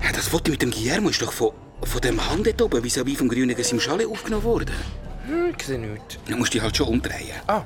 [0.03, 1.51] Ja, das Foto mit dem Guillermo ist doch von,
[1.83, 4.71] von dem Hang dort oben vis-à-vis vom Grüniger seinem Chalet aufgenommen worden.
[5.27, 6.17] Hm, ich sehe nichts.
[6.27, 7.35] Du musst dich halt schon umdrehen.
[7.47, 7.63] Ah,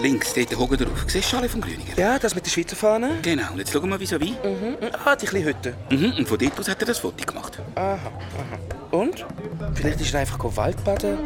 [0.00, 1.04] Links, dort hocken drauf.
[1.06, 1.92] Siehst du das Chalet vom Grüniger?
[1.96, 3.18] ja, das mit der Schweizer Fahne.
[3.22, 4.30] Genau, und jetzt schauen wir mal vis-à-vis.
[4.42, 4.76] Mhm.
[5.04, 5.74] Ah, die kleine Hütte.
[5.90, 7.58] Mhm, und von dort aus hat er das Foto gemacht.
[7.74, 8.58] Aha, aha.
[8.94, 9.26] Und?
[9.74, 11.18] Vielleicht ist er einfach Waldbaden.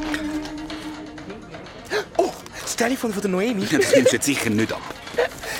[2.16, 2.30] Oh,
[2.62, 3.66] das Telefon von der Noemi.
[3.66, 4.80] Das nimmst du jetzt sicher nicht ab.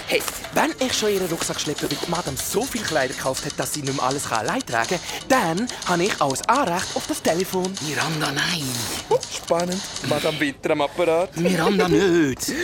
[0.07, 0.23] Hey,
[0.55, 3.75] wenn ich schon ihren Rucksack schleppe, weil die Madame so viel Kleider gekauft hat, dass
[3.75, 7.21] sie nicht mehr alles allein tragen kann, dann habe ich auch ein Anrecht auf das
[7.21, 7.75] Telefon.
[7.87, 8.65] Miranda, nein.
[9.11, 9.83] Oh, spannend.
[10.09, 11.37] Madame Winter am Apparat.
[11.37, 12.55] Miranda nicht.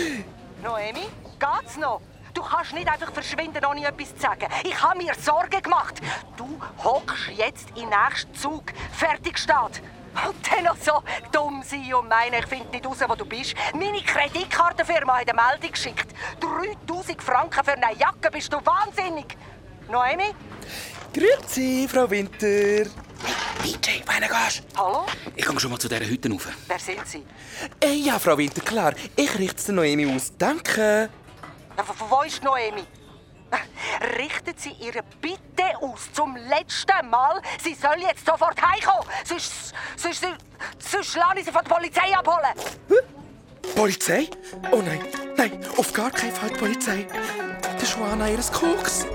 [0.63, 1.07] Noemi,
[1.39, 2.01] geht's noch?
[2.45, 4.47] Du kannst nicht einfach verschwinden, ohne etwas zu sagen.
[4.65, 5.95] Ich habe mir Sorgen gemacht.
[6.37, 8.65] Du hockst jetzt im nächsten Zug.
[8.93, 9.83] Fertig steht.
[10.27, 11.03] Und dann noch so
[11.33, 13.55] dumm sein und meinen, ich finde nicht raus, wo du bist.
[13.73, 16.15] Meine Kreditkartenfirma hat eine Meldung geschickt.
[16.87, 19.39] 3000 Franken für eine Jacke, bist du wahnsinnig?
[19.91, 20.35] Noemi?
[21.15, 22.91] Grüezi, Frau Winter.
[23.63, 25.07] BJ, wohin gehst Hallo?
[25.35, 26.49] Ich komme schon mal zu dieser Hütte rauf.
[26.69, 27.25] Wer sind Sie?
[27.81, 28.93] Äh, ja, Frau Winter, klar.
[29.17, 30.33] Ich richte es der Noemi aus.
[30.37, 31.09] Danke.
[32.09, 32.85] Wo- ist Noemi?
[34.19, 37.41] Richtet Sie ihre Bitte aus zum letzten Mal.
[37.63, 39.09] Sie soll jetzt sofort heimkommen.
[39.25, 40.27] Sonst, sonst,
[40.79, 42.55] sonst lasse ich sie von der Polizei abholen.
[43.77, 44.29] Polizei?
[44.73, 45.01] Oh nein,
[45.37, 47.07] nein, auf gar keinen Fall die Polizei.
[47.81, 49.07] Der Schwana ihres Koks.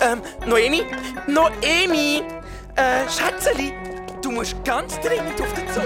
[0.00, 0.86] Ähm, Noemi?
[1.26, 2.22] Noemi!
[2.76, 3.74] Äh, Schätzeli,
[4.22, 5.82] du musst ganz dringend auf den Zug.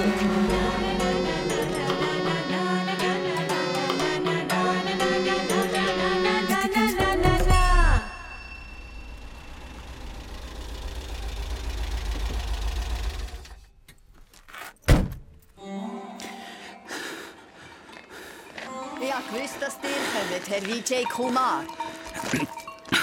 [20.97, 21.65] Vijay Kumar.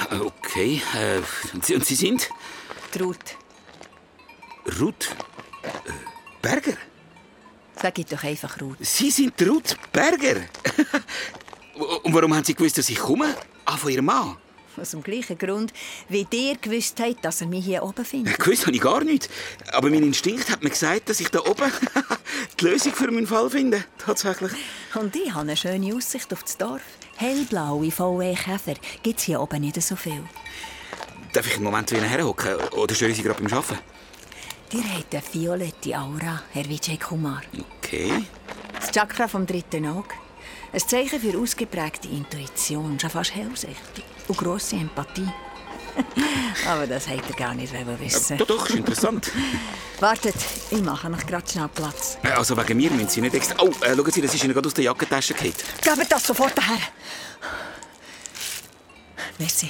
[0.09, 1.21] Okay, äh,
[1.53, 2.27] und Sie, und Sie sind?
[2.91, 3.37] Traut.
[4.79, 5.15] Ruth
[5.61, 5.67] äh,
[6.41, 6.77] Berger?
[7.79, 8.77] Sag ich doch einfach Ruth.
[8.79, 10.41] Sie sind die Ruth Berger?
[12.03, 13.35] und warum haben Sie gewusst, dass ich komme?
[13.65, 14.37] Ah, von Ihrem Mann?
[14.75, 15.71] Aus dem gleichen Grund,
[16.09, 18.39] wie ihr gewusst habt, dass er mich hier oben findet.
[18.39, 19.29] Gewusst habe ich gar nicht.
[19.71, 21.71] Aber mein Instinkt hat mir gesagt, dass ich da oben
[22.59, 23.83] die Lösung für meinen Fall finde.
[23.99, 24.53] Tatsächlich.
[24.95, 26.81] Und ich habe eine schöne Aussicht auf das Dorf.
[27.15, 30.23] Hellblaue VW Käfer gibt es hier oben nicht so viel.
[31.33, 32.55] Darf ich einen Moment Ihnen herhocken?
[32.71, 33.79] Oder störe ich Sie gerade beim Arbeiten?
[34.71, 37.41] Ihr habt eine violette Aura, Herr Vijay Kumar.
[37.77, 38.23] Okay.
[38.75, 40.15] Das Chakra vom dritten Auge.
[40.71, 44.03] Ein Zeichen für ausgeprägte Intuition, schon fast hellsichtig.
[44.27, 45.27] Und grosse Empathie.
[46.67, 48.37] Aber das habt ihr gar nicht wissen.
[48.37, 49.31] Doch, doch, ist interessant.
[49.99, 50.35] Wartet,
[50.71, 52.17] ich mache noch gerade schnell Platz.
[52.23, 53.55] Äh, Also wegen mir müssen Sie nicht extra...
[53.61, 55.53] Oh, äh, schauen Sie, das ist Ihnen gerade aus der Jackentasche gefallen.
[55.81, 56.77] Gebt das sofort her.
[59.39, 59.69] Merci.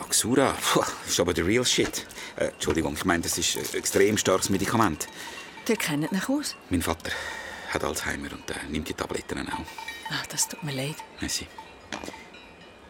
[0.00, 2.06] Axura, das ist aber der real shit.
[2.36, 5.06] Äh, Entschuldigung, ich meine, das ist ein extrem starkes Medikament.
[5.68, 6.56] Ihr kennt mich aus.
[6.70, 7.10] Mein Vater
[7.70, 9.58] hat Alzheimer und äh, nimmt die Tabletten auch.
[10.10, 10.96] Ach, das tut mir leid.
[11.20, 11.46] Merci.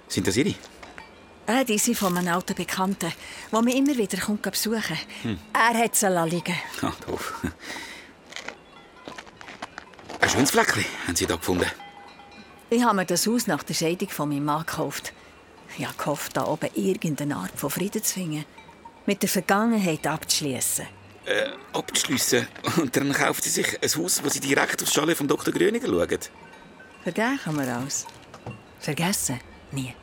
[0.07, 0.55] Sind das Ihre?
[1.49, 3.11] Äh, die sind von einem alten Bekannten,
[3.51, 5.39] der mich immer wieder kommt besuchen Hm.
[5.55, 7.43] Er hat sie liegen Ah, doof.
[10.21, 11.65] Ein schönes Fleckchen haben Sie da gefunden.
[12.69, 15.15] Ich habe mir das Haus nach der Scheidung von meinem Mann gekauft.
[15.79, 18.45] Ich habe gehofft, da oben irgendeine Art von Frieden zu finden.
[19.07, 20.87] Mit der Vergangenheit abzuschließen.
[21.25, 22.47] Äh, abzuschliessen.
[22.77, 25.55] Und dann kauft sie sich ein Haus, wo sie direkt aufs Chalet von Dr.
[25.55, 26.19] Grüniger schauen.
[27.05, 28.05] Vergehen kann man alles.
[28.81, 29.41] Vergessen?
[29.73, 29.95] Nie.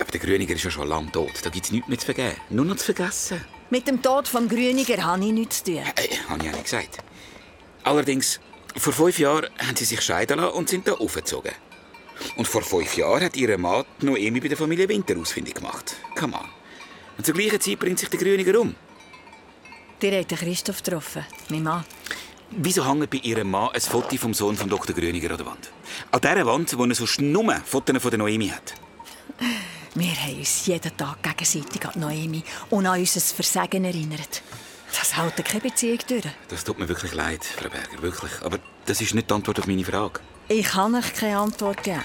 [0.00, 1.32] Aber der Grüniger ist ja schon lange tot.
[1.42, 2.36] Da gibt es nichts mehr zu vergeben.
[2.48, 3.44] Nur noch zu vergessen.
[3.68, 5.76] Mit dem Tod vom Grüniger habe ich nichts zu tun.
[5.76, 6.98] Äh, habe ich auch nicht gesagt.
[7.84, 8.40] Allerdings,
[8.76, 11.52] vor fünf Jahren haben sie sich scheiden lassen und sind da aufgezogen.
[12.36, 15.96] Und vor fünf Jahren hat ihre Mann die Noemi bei der Familie Winter ausfindig gemacht.
[16.18, 16.48] Come on.
[17.16, 18.74] Und zur gleichen Zeit bringt sich der Grüniger um.
[19.92, 21.84] Habt den Christoph getroffen, mein Mann.
[22.50, 24.94] Wieso hängt bei ihrem Mann ein Foto vom Sohn von Dr.
[24.96, 25.70] Grüniger an der Wand?
[26.10, 28.74] An dieser Wand, wo er sonst nur Fotos von der Noemi hat.
[29.94, 34.42] Wir haben uns jeden Tag gegenseitig an Noemi und an unser Versagen erinnert.
[34.96, 36.24] Das hält keine Beziehung durch.
[36.48, 38.30] Das tut mir wirklich leid, Frau Berger, wirklich.
[38.42, 40.20] Aber das ist nicht die Antwort auf meine Frage.
[40.48, 42.02] Ich kann euch keine Antwort geben.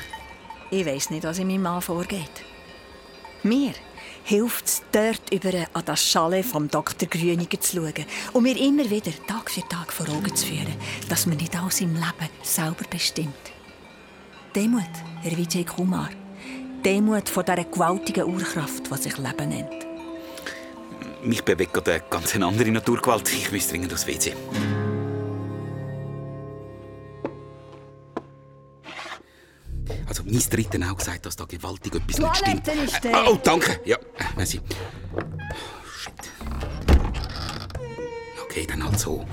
[0.72, 2.44] Ich weiß nicht, was in meinem Mann vorgeht.
[3.44, 3.74] Mir
[4.24, 7.08] hilft es, dort über an das Chalet vom Dr.
[7.08, 10.76] Grüniger zu schauen und mir immer wieder Tag für Tag vor Augen zu führen,
[11.08, 13.34] dass man nicht alles im Leben selber bestimmt.
[14.56, 14.84] Demut,
[15.22, 16.10] Herr Vijay Kumar.
[16.86, 19.88] Demut vor dieser gewaltigen Urkraft, die sich Leben nennt.
[21.24, 23.34] Mich bewegt gerade eine ganz andere Naturgewalt.
[23.34, 24.34] Ich muss dringend aufs WC.
[30.08, 32.64] Also, mein Dritten auch gesagt, dass da gewaltig etwas nicht stimmt.
[32.66, 33.32] Toilette ist Äh, der.
[33.32, 33.80] Oh, danke.
[33.86, 34.62] Ja, äh, merci.
[35.98, 36.14] Shit.
[38.44, 39.26] Okay, dann halt so.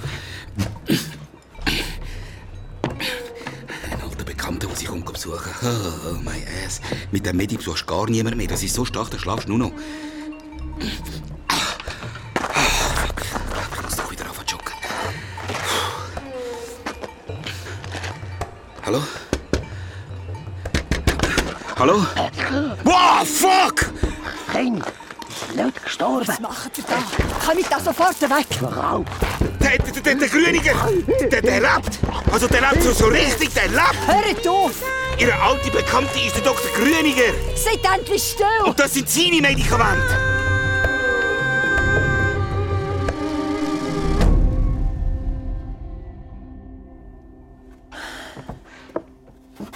[4.42, 5.52] Bekannter, der sich kommt besuchen.
[5.62, 6.81] Oh, my ass.
[7.12, 8.48] Mit dem Medi besuchst du gar niemand mehr.
[8.48, 9.72] Das ist so stark, da schlafst du nur noch.
[10.81, 11.00] Ich
[13.83, 14.74] muss doch wieder auf joggen.
[18.85, 19.02] Hallo?
[21.78, 22.07] Hallo?
[22.83, 23.92] Wow, fuck!
[24.50, 24.85] Kind,
[25.55, 26.26] nicht gestorben.
[26.26, 27.46] Was macht ihr da?
[27.46, 28.46] Kann ich da sofort weg?
[29.61, 30.74] Der, der, der, der Grüniger,
[31.31, 32.00] der, der lebt.
[32.33, 34.07] Also der lebt so, so richtig, der lebt.
[34.07, 34.83] Hört auf!
[35.18, 36.71] Ihre alte Bekannte ist der Dr.
[36.73, 37.31] Grüniger.
[37.55, 38.47] Seid endlich still!
[38.64, 40.18] Und das sind seine Medikamente.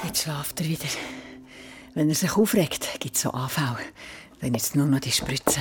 [0.03, 0.89] Jetzt schlaft er wieder.
[1.93, 3.77] Wenn er sich aufregt, gibt es so Anfälle.
[4.41, 5.61] Dann ist es nur noch die Spritze.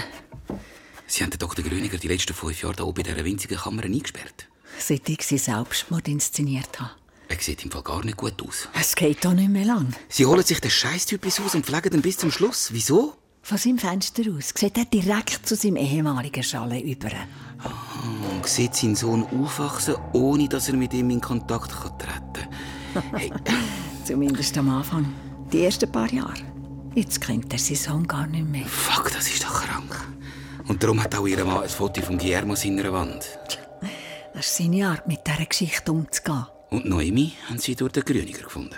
[1.07, 1.65] Sie haben den Dr.
[1.65, 4.47] Grüniger die letzten fünf Jahre da oben in dieser winzigen Kammer eingesperrt.
[4.77, 6.91] Seit ich sie Selbstmord inszeniert habe.
[7.27, 8.67] Er sieht im Fall gar nicht gut aus.
[8.79, 9.93] Es geht doch nicht mehr lang.
[10.09, 12.69] Sie holen sich den Scheißtyp aus und pflegen ihn bis zum Schluss.
[12.71, 13.15] Wieso?
[13.41, 17.09] Von seinem Fenster aus sieht er direkt zu seinem ehemaligen Chalet über.
[18.31, 22.49] Und sieht seinen Sohn aufwachsen, ohne dass er mit ihm in Kontakt kann treten
[22.93, 23.03] kann.
[23.19, 23.31] Hey,
[24.05, 25.11] Zumindest am Anfang.
[25.51, 26.33] Die ersten paar Jahre.
[26.93, 28.65] Jetzt kennt er seinen Sohn gar nicht mehr.
[28.65, 30.07] fuck, das ist doch krank.
[30.67, 33.25] Und darum hat auch ihr Mann ein Foto von Guillermo an seiner Wand.
[34.35, 36.45] Das ist seine Art, mit dieser Geschichte umzugehen.
[36.69, 38.75] Und Noemi haben sie durch den Grüniger gefunden.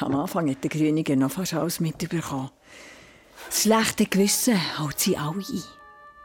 [0.00, 2.50] Am Anfang hat der Grüniger noch fast alles mitbekommen.
[3.46, 5.62] Das schlechte Gewissen hält sie alle ein.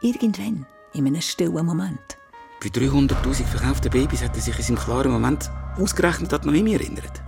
[0.02, 2.18] Irgendwann, in einem stillen Moment.
[2.60, 7.16] Bei 300'000 verkauften Babys hat er sich in seinem klaren Moment ausgerechnet an Noemi erinnert.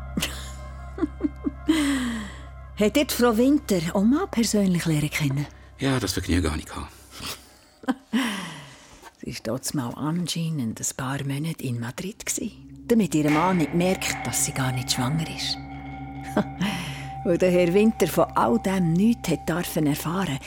[2.79, 5.47] Hat dort Frau Winter Oma persönlich lernen kennen?
[5.79, 6.67] Ja, das Vergnügen habe ich
[9.31, 12.25] war dort mal anscheinend ein paar Monate in Madrid,
[12.89, 15.57] damit ihr Mann nicht merkt, dass sie gar nicht schwanger ist.
[17.25, 20.39] Weil der Herr Winter von all dem nichts hat dürfen erfahren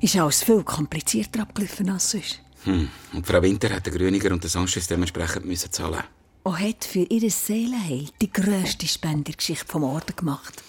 [0.00, 2.40] ist alles viel komplizierter abgelaufen als sonst.
[2.64, 2.88] Hm.
[3.12, 6.02] Und Frau Winter hat den Grüniger und den Sanchez dementsprechend müssen zahlen.
[6.42, 10.62] Und hat für ihr Seelenheil die grösste Spendergeschichte vom Orden gemacht.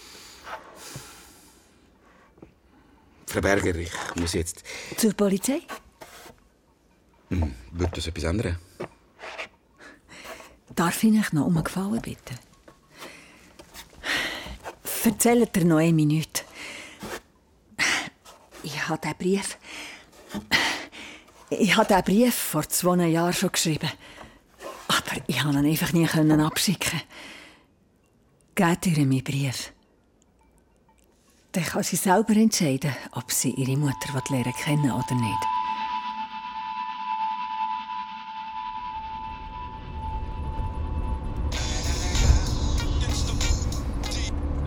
[3.25, 4.63] Frau Berger, ich muss jetzt...
[4.97, 5.61] Zur Polizei?
[7.39, 8.57] Hm, wird das etwas ändern?
[10.75, 12.37] Darf ich euch noch um einen Gefallen bitten?
[15.03, 16.43] Erzählt der Noemi nichts.
[18.63, 19.57] Ich habe diesen Brief...
[21.49, 23.89] Ich habe diesen Brief vor zwei Jahren schon geschrieben.
[24.87, 27.01] Aber ich konnte ihn einfach nie abschicken.
[28.55, 29.73] Gebt ihr meinen Brief.
[31.51, 35.62] Dann kann sie selber entscheiden, ob sie ihre Mutter lernen kennen oder nicht.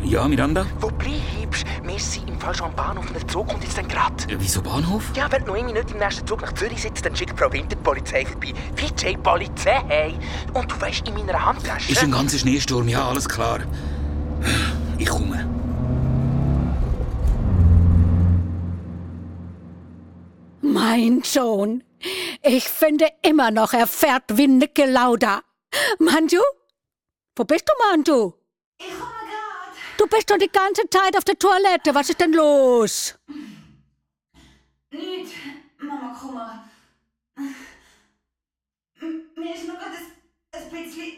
[0.06, 0.64] Ja, Miranda?
[0.80, 1.66] Wo bleibst?
[1.82, 4.30] Wir sind im Fall schon am Bahnhof und der Zug kommt jetzt dann grad.
[4.30, 5.02] Äh, Wieso Bahnhof?
[5.16, 7.82] Ja, wenn Noemi nicht im nächsten Zug nach Zürich sitzt, dann schickt Frau Winter die
[7.82, 8.52] Polizei vorbei.
[8.76, 10.14] VJ Polizei, hey.
[10.54, 11.90] Und du weißt, in meiner Handtasche...
[11.90, 13.60] Ist ein ganzer Schneesturm, ja, alles klar.
[14.96, 15.44] Ich komme.
[20.60, 21.82] Mein Sohn.
[22.42, 25.40] Ich finde immer noch, er fährt wie Niki Lauda.
[25.98, 26.42] Manju?
[27.34, 28.32] Wo bist du, Manju?
[28.78, 29.15] Ich.
[29.96, 31.94] Du bist doch die ganze Zeit auf der Toilette.
[31.94, 33.14] Was ist denn los?
[34.90, 35.32] Nicht,
[35.78, 36.64] Mama Kummer.
[39.36, 39.96] Mir ist nur gerade
[40.52, 41.12] ein, bisschen.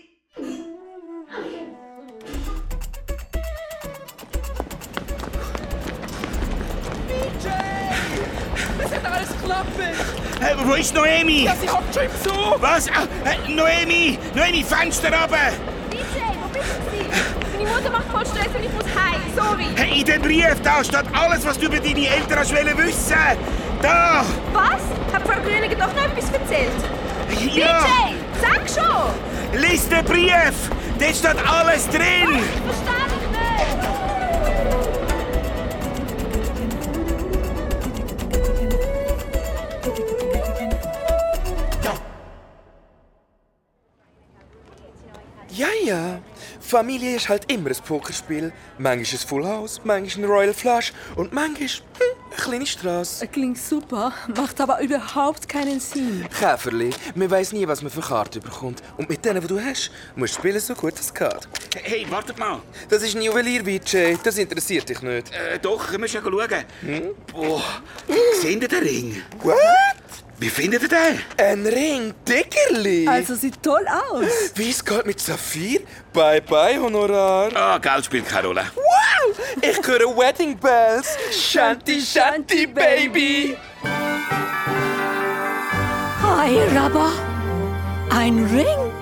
[8.81, 9.69] Es hat alles geklappt!
[10.41, 11.45] Hey, wo ist Noemi?
[11.45, 12.63] Ja, sie hockt schon im Zug!
[12.63, 12.89] Was?
[12.91, 14.19] Ah, äh, Noemi!
[14.35, 15.53] Noemi, Fenster runter!
[15.91, 17.38] DJ, wo bist du?
[17.59, 19.21] Meine Mutter macht voll Stress und ich muss heim.
[19.35, 19.67] Sorry.
[19.75, 23.17] Hey, in dem Brief da steht alles, was du über deine Eltern hast wissen.
[23.83, 24.25] Da!
[24.53, 24.83] Was?
[25.13, 26.71] Hat Frau Grüniger doch noch etwas erzählt?
[27.53, 27.81] Ja.
[27.81, 29.61] DJ, sag schon!
[29.61, 30.71] Lies den Brief!
[31.01, 32.39] Dort steht alles drin!
[32.39, 32.98] Ich verstehe
[46.69, 48.53] Familie ist halt immer ein Pokerspiel.
[48.77, 53.27] Manchmal ein Full House, manchmal ein Royal Flush und manchmal hm, eine kleine Straße.
[53.29, 56.27] Klingt super, macht aber überhaupt keinen Sinn.
[56.39, 58.83] Käferli, man weiß nie, was man für Karten bekommt.
[58.99, 61.49] Und mit denen, die du hast, musst du spielen so gut es geht.
[61.83, 62.61] Hey, wartet mal!
[62.91, 64.19] Das ist ein Juwelier, Vijay.
[64.23, 65.33] Das interessiert dich nicht.
[65.33, 66.65] Äh, doch, wir schon schauen.
[66.83, 67.15] Hm?
[67.33, 67.63] Boah,
[68.43, 69.23] seht ihr den Ring?
[69.43, 69.57] What?
[70.41, 71.21] Wie findet ihr den?
[71.37, 73.09] Ein Ring, Dickerli.
[73.09, 74.53] Also sieht toll aus.
[74.55, 75.81] Wie es geht mit Saphir?
[76.13, 77.51] Bye bye, Honorar.
[77.57, 78.65] Ah, Geld spielt keine Rolle.
[78.77, 79.37] Wow!
[79.61, 81.17] Ich höre Wedding Bells.
[81.33, 83.57] Shanty, Shanty, Baby.
[86.23, 87.11] Hi, Rabba.
[88.11, 88.93] Ein Ring?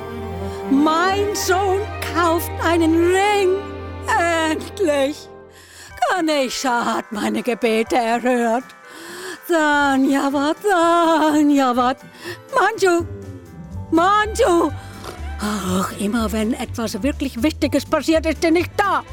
[0.71, 1.83] Mein Sohn
[2.15, 3.57] kauft einen Ring.
[4.51, 5.29] Endlich.
[6.09, 8.65] Ganesha hat meine Gebete erhört.
[9.49, 11.99] Dhanyavat, Dhanyavat.
[12.55, 13.07] Manju,
[13.91, 14.73] Manju.
[15.41, 19.05] Ach, immer wenn etwas wirklich Wichtiges passiert, ist er nicht da.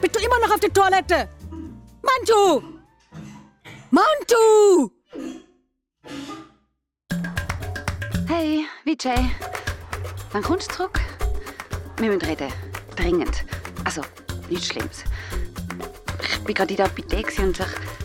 [0.00, 1.28] Bist du immer noch auf der Toilette?
[2.02, 2.62] Manju!
[3.90, 4.90] Manju!
[8.26, 9.30] Hey, Vijay.
[10.32, 11.00] Wann kommst du zurück?
[11.96, 12.52] Wir müssen reden.
[12.94, 13.44] Dringend.
[13.84, 14.02] Also,
[14.48, 15.04] nichts Schlimmes.
[16.22, 17.97] Ich bin gerade in der Apotheke und ich...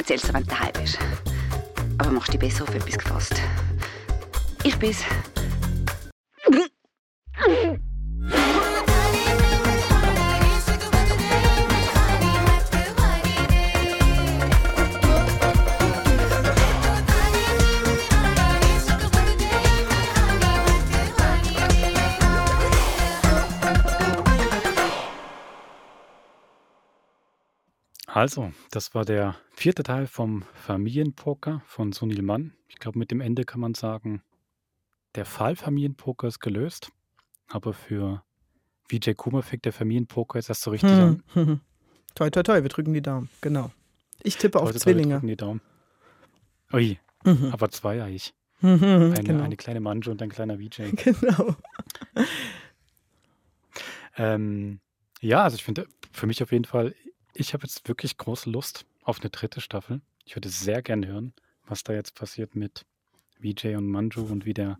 [0.00, 0.98] Ich erzähl's dir, wenn du daheim bist.
[1.98, 3.34] Aber machst dich besser auf etwas gefasst.
[4.62, 5.04] Ich bin's.
[28.20, 32.52] Also, das war der vierte Teil vom Familienpoker von Sunil Mann.
[32.68, 34.22] Ich glaube, mit dem Ende kann man sagen,
[35.14, 36.92] der Fall Familienpoker ist gelöst,
[37.48, 38.22] aber für
[38.90, 41.22] Vijay Kumar fängt der Familienpoker jetzt erst so richtig an.
[41.32, 41.60] Hm, hm.
[42.14, 43.30] Toi, toi, toi, wir drücken die Daumen.
[43.40, 43.70] Genau.
[44.22, 45.14] Ich tippe auf Heute Leute Zwillinge.
[45.14, 45.62] drücken die Daumen.
[46.74, 47.52] Ui, Mhm.
[47.52, 48.34] aber zwei eigentlich.
[48.60, 48.82] Mhm,
[49.16, 49.44] eine, genau.
[49.44, 50.92] eine kleine Manju und ein kleiner Vijay.
[51.04, 51.56] Genau.
[54.18, 54.80] Ähm,
[55.22, 56.94] ja, also ich finde, für mich auf jeden Fall,
[57.34, 60.00] ich habe jetzt wirklich große Lust auf eine dritte Staffel.
[60.24, 61.32] Ich würde sehr gern hören,
[61.66, 62.84] was da jetzt passiert mit
[63.38, 64.78] Vijay und Manju und wie, der,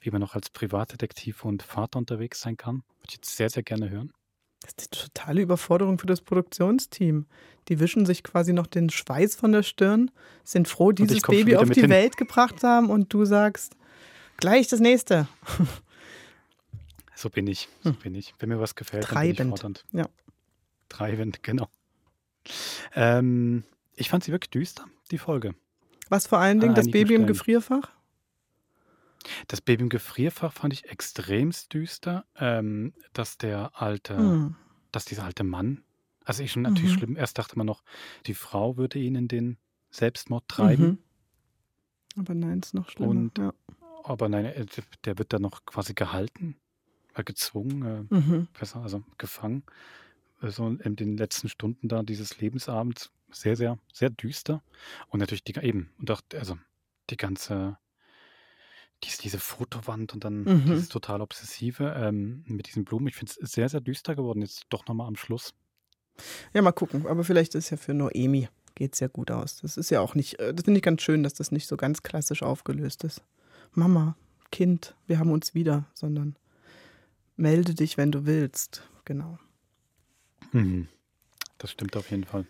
[0.00, 2.76] wie man noch als Privatdetektiv und Vater unterwegs sein kann.
[2.98, 4.12] Würde ich jetzt sehr, sehr gerne hören.
[4.60, 7.26] Das ist die totale Überforderung für das Produktionsteam.
[7.68, 10.10] Die wischen sich quasi noch den Schweiß von der Stirn,
[10.42, 11.90] sind froh, dieses Baby auf die hin.
[11.90, 13.76] Welt gebracht zu haben und du sagst,
[14.38, 15.28] gleich das nächste.
[17.14, 18.34] So bin ich, so bin ich.
[18.38, 19.40] Wenn mir was gefällt, dann bin Treibend.
[19.40, 19.84] ich fordernd.
[19.92, 20.08] Ja.
[20.88, 21.68] Treibend, genau.
[22.94, 23.64] Ähm,
[23.94, 25.54] ich fand sie wirklich düster, die Folge.
[26.08, 27.26] Was vor allen Dingen, An das Baby im.
[27.26, 27.90] Gefrierfach?
[29.48, 34.54] Das Baby im Gefrierfach fand ich extremst düster, ähm, dass der alte, Hm.
[34.92, 35.82] dass dieser alte Mann,
[36.24, 36.98] also ich schon natürlich Mhm.
[36.98, 37.82] schlimm, erst dachte man noch,
[38.26, 39.58] die Frau würde ihn in den
[39.90, 40.98] Selbstmord treiben, Mhm.
[42.16, 43.10] Aber nein, ist noch schlimmer.
[43.10, 43.52] Und- ja.
[44.04, 44.66] aber nein, äh,
[45.04, 46.56] der wird dann noch quasi gehalten,
[47.14, 48.48] äh, gezwungen, äh, Mhm.
[48.58, 49.64] besser, also gefangen,
[50.50, 54.62] so in den letzten Stunden da dieses Lebensabends, sehr, sehr, sehr düster
[55.08, 56.56] und natürlich die, eben, und auch, also
[57.10, 57.78] die ganze,
[59.02, 60.64] die, diese Fotowand und dann Mhm.
[60.66, 63.08] dieses total Obsessive ähm, mit diesen Blumen.
[63.08, 65.52] Ich finde es sehr, sehr düster geworden, jetzt doch nochmal am Schluss.
[66.52, 67.06] Ja, mal gucken.
[67.06, 69.60] Aber vielleicht ist ja für Noemi geht es ja gut aus.
[69.60, 71.76] Das ist ja auch nicht, äh, das finde ich ganz schön, dass das nicht so
[71.76, 73.22] ganz klassisch aufgelöst ist.
[73.72, 74.16] Mama,
[74.50, 76.36] Kind, wir haben uns wieder, sondern
[77.36, 78.88] melde dich, wenn du willst.
[79.04, 79.38] Genau.
[80.54, 80.88] Mhm.
[81.58, 82.46] Das stimmt auf jeden Fall.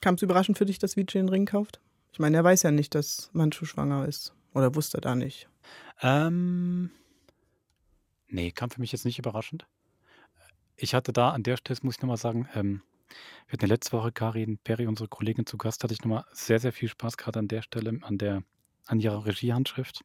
[0.00, 1.80] Kam es überraschend für dich, dass Vijay einen Ring kauft?
[2.12, 4.34] Ich meine, er weiß ja nicht, dass Manchu schwanger ist.
[4.52, 5.48] Oder wusste er da nicht?
[6.02, 6.90] Ähm,
[8.28, 9.66] nee, kam für mich jetzt nicht überraschend.
[10.76, 12.82] Ich hatte da an der Stelle, das muss ich nochmal sagen, ähm,
[13.46, 16.58] wir hatten ja letzte Woche Karin Perry, unsere Kollegin, zu Gast, hatte ich nochmal sehr,
[16.60, 18.42] sehr viel Spaß gerade an der Stelle, an der,
[18.86, 20.04] an ihrer Regiehandschrift.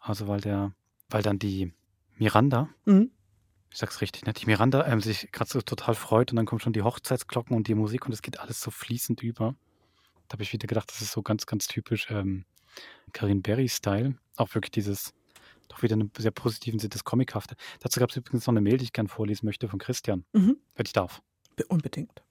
[0.00, 0.72] Also weil der,
[1.08, 1.72] weil dann die
[2.18, 3.10] Miranda, Mhm.
[3.72, 6.60] Ich sag's richtig, ne, die Miranda ähm, sich gerade so total freut und dann kommen
[6.60, 9.54] schon die Hochzeitsglocken und die Musik und es geht alles so fließend über.
[10.28, 12.44] Da habe ich wieder gedacht, das ist so ganz, ganz typisch ähm,
[13.12, 14.14] Karin Berry-Style.
[14.36, 15.12] Auch wirklich dieses,
[15.68, 17.56] doch wieder einen sehr positiven Sinn, das Comichafte.
[17.80, 20.56] Dazu gab es übrigens noch eine Mail, die ich gerne vorlesen möchte von Christian, Mhm.
[20.74, 21.22] wenn ich darf.
[21.56, 22.22] Be- Unbedingt.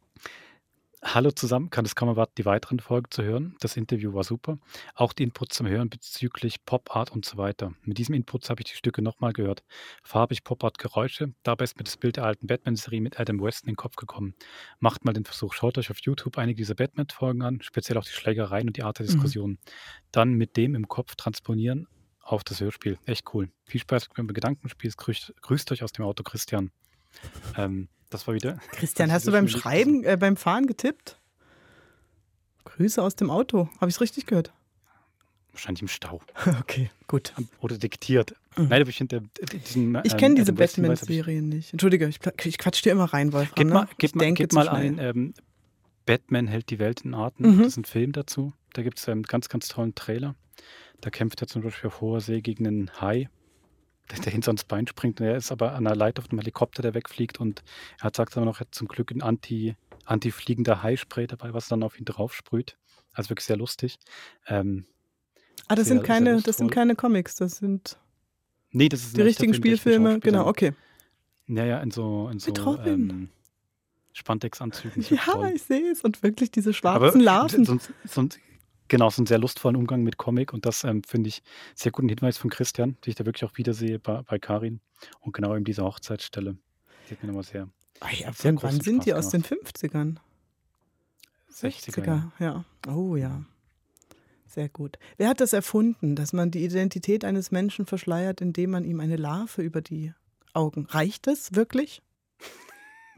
[1.03, 3.55] Hallo zusammen, kann es kaum erwarten, die weiteren Folgen zu hören.
[3.59, 4.59] Das Interview war super.
[4.93, 7.73] Auch die Inputs zum Hören bezüglich Pop Art und so weiter.
[7.81, 9.63] Mit diesem Inputs habe ich die Stücke nochmal gehört.
[10.03, 11.33] Farbig Pop Art Geräusche.
[11.41, 14.35] Dabei ist mir das Bild der alten Batman-Serie mit Adam West in den Kopf gekommen.
[14.79, 18.11] Macht mal den Versuch, schaut euch auf YouTube einige dieser Batman-Folgen an, speziell auch die
[18.11, 19.09] Schlägereien und die Art der Mhm.
[19.11, 19.57] Diskussion.
[20.11, 21.87] Dann mit dem im Kopf transponieren
[22.19, 22.99] auf das Hörspiel.
[23.05, 23.49] Echt cool.
[23.65, 24.91] Viel Spaß beim Gedankenspiel.
[24.95, 26.71] Grüßt, grüßt euch aus dem Auto, Christian.
[27.57, 28.59] Ähm, das war wieder.
[28.73, 31.17] Christian, hast du beim Schreiben, äh, beim Fahren getippt?
[32.65, 33.69] Grüße aus dem Auto.
[33.79, 34.53] Habe ich es richtig gehört?
[35.51, 36.21] Wahrscheinlich im Stau.
[36.59, 37.33] Okay, gut.
[37.59, 38.35] Oder diktiert.
[38.55, 38.67] Mhm.
[38.69, 39.97] Nein, aber ich finde äh, diesen.
[40.03, 41.73] Ich ähm, kenne diese hab ich- Batman-Serien nicht.
[41.73, 43.55] Entschuldige, ich, ich quatsch dir immer rein, Wolfram.
[43.55, 43.73] Gib ne?
[43.73, 45.33] mal, gib ich mal, denke gib mal ein, ähm,
[46.05, 47.55] Batman hält die Welt in Atem.
[47.55, 47.57] Mhm.
[47.59, 48.53] Das ist ein Film dazu.
[48.73, 50.35] Da gibt es einen ganz, ganz tollen Trailer.
[51.01, 53.29] Da kämpft er zum Beispiel auf hoher See gegen einen Hai,
[54.09, 55.19] der, der hinter ans Bein springt.
[55.21, 57.39] Und er ist aber an einer Leiter auf einem Helikopter, der wegfliegt.
[57.39, 57.63] Und
[57.99, 59.75] er hat, sagt aber noch, er hat zum Glück ein Anti,
[60.05, 62.77] anti-fliegender Hai-Spray dabei, was dann auf ihn drauf sprüht.
[63.13, 63.97] Also wirklich sehr lustig.
[64.47, 64.85] Ähm,
[65.67, 67.97] Ah, das sehr- sind keine, das sind keine Comics, das sind
[68.71, 70.19] Nee, das ist die richtigen Film, der Spielfilme.
[70.21, 70.73] Genau, okay.
[71.47, 72.53] Ja, ja, in so, in so
[72.85, 73.29] ähm,
[74.13, 75.03] Spandex-Anzügen.
[75.09, 76.01] Ja, ich sehe es.
[76.01, 77.65] Und wirklich diese Aber schwarzen Larven.
[77.65, 78.29] So, ein- so, ein-
[78.91, 81.41] genau, so einen sehr lustvollen Umgang mit Comic und das ähm, finde ich
[81.75, 84.81] sehr guten Hinweis von Christian, die ich da wirklich auch wiedersehe bei, bei Karin
[85.21, 86.57] und genau eben diese Hochzeitsstelle.
[87.07, 87.69] Die hat mir nochmal sehr,
[88.01, 89.51] Ah ja, sehr wann sind die Spaß aus gemacht.
[89.51, 90.15] den 50ern?
[91.53, 91.95] 60er.
[91.95, 92.65] 60er, ja.
[92.87, 93.43] Oh ja.
[94.45, 94.99] Sehr gut.
[95.15, 99.15] Wer hat das erfunden, dass man die Identität eines Menschen verschleiert, indem man ihm eine
[99.15, 100.13] Larve über die
[100.53, 100.85] Augen?
[100.89, 102.01] Reicht das wirklich?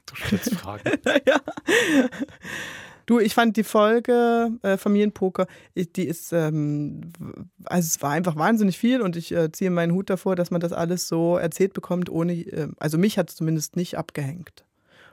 [0.06, 0.84] Du stellst Fragen.
[1.26, 1.42] ja.
[3.06, 7.02] Du, ich fand die Folge äh, Familienpoker, ich- die ist, ähm,
[7.66, 10.62] also es war einfach wahnsinnig viel und ich äh, ziehe meinen Hut davor, dass man
[10.62, 14.64] das alles so erzählt bekommt, ohne, äh, also mich hat es zumindest nicht abgehängt.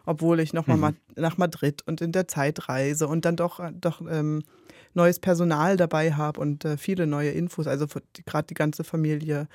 [0.07, 0.82] Obwohl ich nochmal Mhm.
[0.82, 4.43] mal nach Madrid und in der Zeitreise und dann doch, doch ähm,
[4.95, 7.86] neues Personal dabei habe und äh, viele neue Infos, also
[8.26, 9.47] gerade die ganze Familie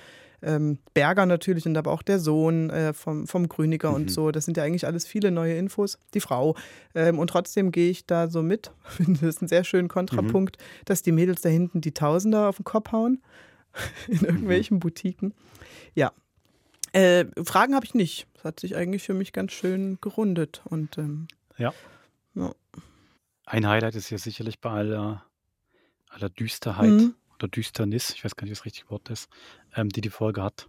[0.42, 3.96] ähm, Berger natürlich und aber auch der Sohn äh, vom, vom Grüniger Mhm.
[3.96, 4.32] und so.
[4.32, 5.98] Das sind ja eigentlich alles viele neue Infos.
[6.14, 6.56] Die Frau.
[6.94, 8.72] Ähm, und trotzdem gehe ich da so mit.
[8.84, 12.66] Finde das einen sehr schönen Kontrapunkt, dass die Mädels da hinten die Tausender auf den
[12.66, 13.22] Kopf hauen.
[14.08, 15.34] In irgendwelchen Boutiquen.
[15.94, 16.12] Ja.
[16.94, 18.28] Äh, Fragen habe ich nicht.
[18.36, 20.62] Das hat sich eigentlich für mich ganz schön gerundet.
[20.66, 21.28] Und ähm,
[21.58, 21.74] Ja.
[22.36, 22.54] ja.
[23.46, 25.24] Ein Highlight ist ja sicherlich bei aller,
[26.10, 27.16] aller Düsterheit Mhm.
[27.36, 29.30] Oder Düsternis, ich weiß gar nicht, was das richtige Wort ist,
[29.76, 30.68] ähm, die die Folge hat.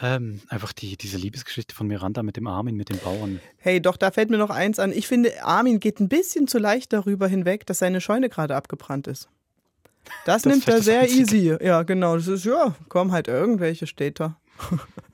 [0.00, 3.40] Ähm, einfach die, diese Liebesgeschichte von Miranda mit dem Armin, mit dem Bauern.
[3.58, 4.90] Hey, doch, da fällt mir noch eins an.
[4.92, 9.06] Ich finde, Armin geht ein bisschen zu leicht darüber hinweg, dass seine Scheune gerade abgebrannt
[9.06, 9.28] ist.
[10.24, 11.20] Das, Das nimmt er sehr Einzige.
[11.22, 11.56] easy.
[11.64, 12.16] Ja, genau.
[12.16, 14.18] Das ist, ja, komm halt, irgendwelche steht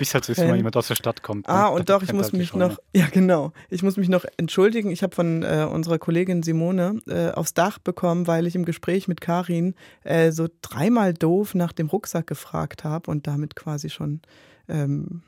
[0.00, 1.48] es halt mal jemand aus der Stadt kommt.
[1.48, 4.90] Ah, und doch, ich muss halt mich noch, ja genau, ich muss mich noch entschuldigen.
[4.90, 9.08] Ich habe von äh, unserer Kollegin Simone äh, aufs Dach bekommen, weil ich im Gespräch
[9.08, 9.74] mit Karin
[10.04, 14.20] äh, so dreimal doof nach dem Rucksack gefragt habe und damit quasi schon,
[14.68, 15.22] ähm,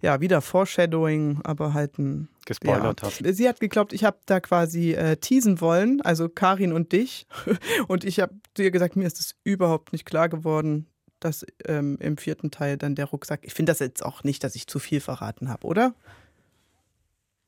[0.00, 2.28] ja, wieder Foreshadowing, aber halt ein...
[2.44, 3.06] Gespoilert ja.
[3.06, 3.36] hast.
[3.36, 7.26] Sie hat geglaubt, ich habe da quasi äh, teasen wollen, also Karin und dich.
[7.86, 10.88] Und ich habe dir gesagt, mir ist es überhaupt nicht klar geworden,
[11.24, 13.40] dass ähm, im vierten Teil dann der Rucksack.
[13.42, 15.94] Ich finde das jetzt auch nicht, dass ich zu viel verraten habe, oder?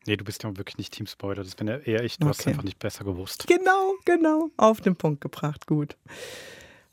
[0.07, 1.43] Nee, du bist ja wirklich nicht Team Spoiler.
[1.43, 2.19] Das bin ja eher ich.
[2.19, 2.51] Du hast es Okay.
[2.51, 3.47] einfach nicht besser gewusst.
[3.47, 4.51] Genau, genau.
[4.57, 5.67] Auf den Punkt gebracht.
[5.67, 5.97] Gut.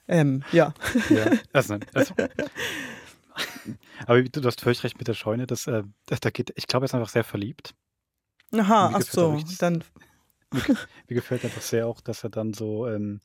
[0.08, 0.74] Ähm, ja.
[1.10, 2.14] Ja, also, also.
[4.06, 5.48] Aber du, hast völlig recht mit der Scheune.
[5.48, 7.74] Das, äh, da geht, ich glaube, er ist einfach sehr verliebt.
[8.54, 9.42] Aha, ach so.
[9.60, 9.84] Dann.
[10.54, 10.76] Mir,
[11.08, 13.22] mir gefällt einfach sehr auch, dass er dann so ähm,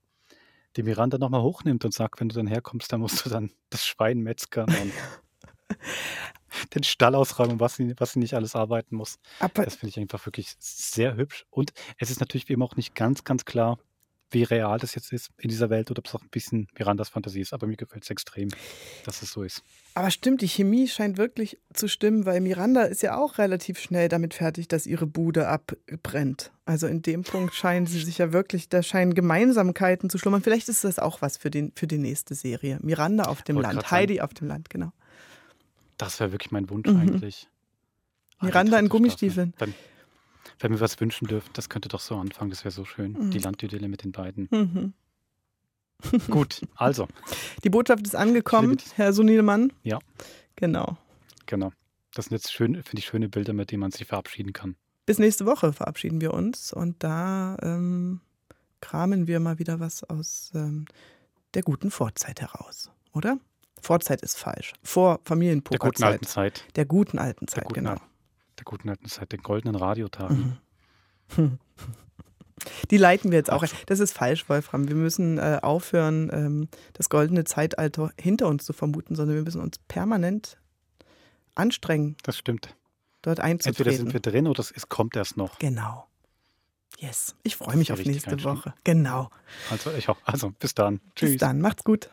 [0.76, 3.86] die Miranda nochmal hochnimmt und sagt, wenn du dann herkommst, dann musst du dann das
[3.86, 4.92] Schwein metzgern und
[6.74, 9.18] den Stall ausräumen, was sie, was sie nicht alles arbeiten muss.
[9.40, 11.46] Aber das finde ich einfach wirklich sehr hübsch.
[11.50, 13.78] Und es ist natürlich wie immer auch nicht ganz, ganz klar,
[14.30, 17.08] wie real das jetzt ist in dieser Welt oder ob es auch ein bisschen Mirandas
[17.08, 17.52] Fantasie ist.
[17.52, 18.48] Aber mir gefällt es extrem,
[19.04, 19.62] dass es so ist.
[19.94, 24.08] Aber stimmt, die Chemie scheint wirklich zu stimmen, weil Miranda ist ja auch relativ schnell
[24.08, 26.50] damit fertig, dass ihre Bude abbrennt.
[26.64, 30.42] Also in dem Punkt scheinen sie sich ja wirklich, da scheinen Gemeinsamkeiten zu schlummern.
[30.42, 32.78] Vielleicht ist das auch was für, den, für die nächste Serie.
[32.82, 33.90] Miranda auf dem Land, sagen.
[33.92, 34.92] Heidi auf dem Land, genau.
[35.98, 37.00] Das wäre wirklich mein Wunsch Mhm.
[37.00, 37.48] eigentlich.
[38.42, 39.54] Miranda in Gummistiefeln.
[39.58, 39.72] Wenn,
[40.60, 43.12] wenn wir was wünschen dürfen, das könnte doch so anfangen, das wäre so schön.
[43.12, 43.30] Mhm.
[43.30, 44.48] Die Landidylle mit den beiden.
[44.50, 44.92] Mhm.
[46.30, 47.08] Gut, also.
[47.64, 49.72] Die Botschaft ist angekommen, Herr Sunilemann.
[49.82, 49.98] Ja,
[50.56, 50.96] Genau.
[51.46, 51.72] genau.
[52.14, 54.76] Das sind jetzt schön, finde ich, schöne Bilder, mit denen man sich verabschieden kann.
[55.04, 58.20] Bis nächste Woche verabschieden wir uns und da ähm,
[58.80, 60.86] kramen wir mal wieder was aus ähm,
[61.54, 63.38] der guten Vorzeit heraus, oder?
[63.82, 64.72] Vorzeit ist falsch.
[64.82, 65.92] Vor Der Familienpokerzeit.
[65.94, 66.64] guten alten Zeit.
[66.76, 67.90] Der guten alten Der Zeit, guten, genau.
[67.92, 68.00] al-
[68.58, 70.58] der guten alten Zeit, den goldenen Radiotagen.
[71.36, 71.58] Mhm.
[72.90, 73.64] Die leiten wir jetzt auch.
[73.86, 74.88] Das ist falsch, Wolfram.
[74.88, 79.60] Wir müssen äh, aufhören, ähm, das goldene Zeitalter hinter uns zu vermuten, sondern wir müssen
[79.60, 80.58] uns permanent
[81.54, 82.74] anstrengen, Das stimmt.
[83.22, 83.78] dort einzutreten.
[83.78, 85.58] Entweder sind wir drin oder es, kommt erst noch.
[85.58, 86.06] Genau.
[86.98, 87.34] Yes.
[87.42, 88.42] Ich freue mich auf nächste.
[88.44, 88.72] Woche.
[88.84, 89.30] Genau.
[89.70, 90.16] Also ich auch.
[90.24, 91.00] Also bis dann.
[91.14, 91.32] Tschüss.
[91.32, 91.60] Bis dann.
[91.60, 92.10] Macht's gut.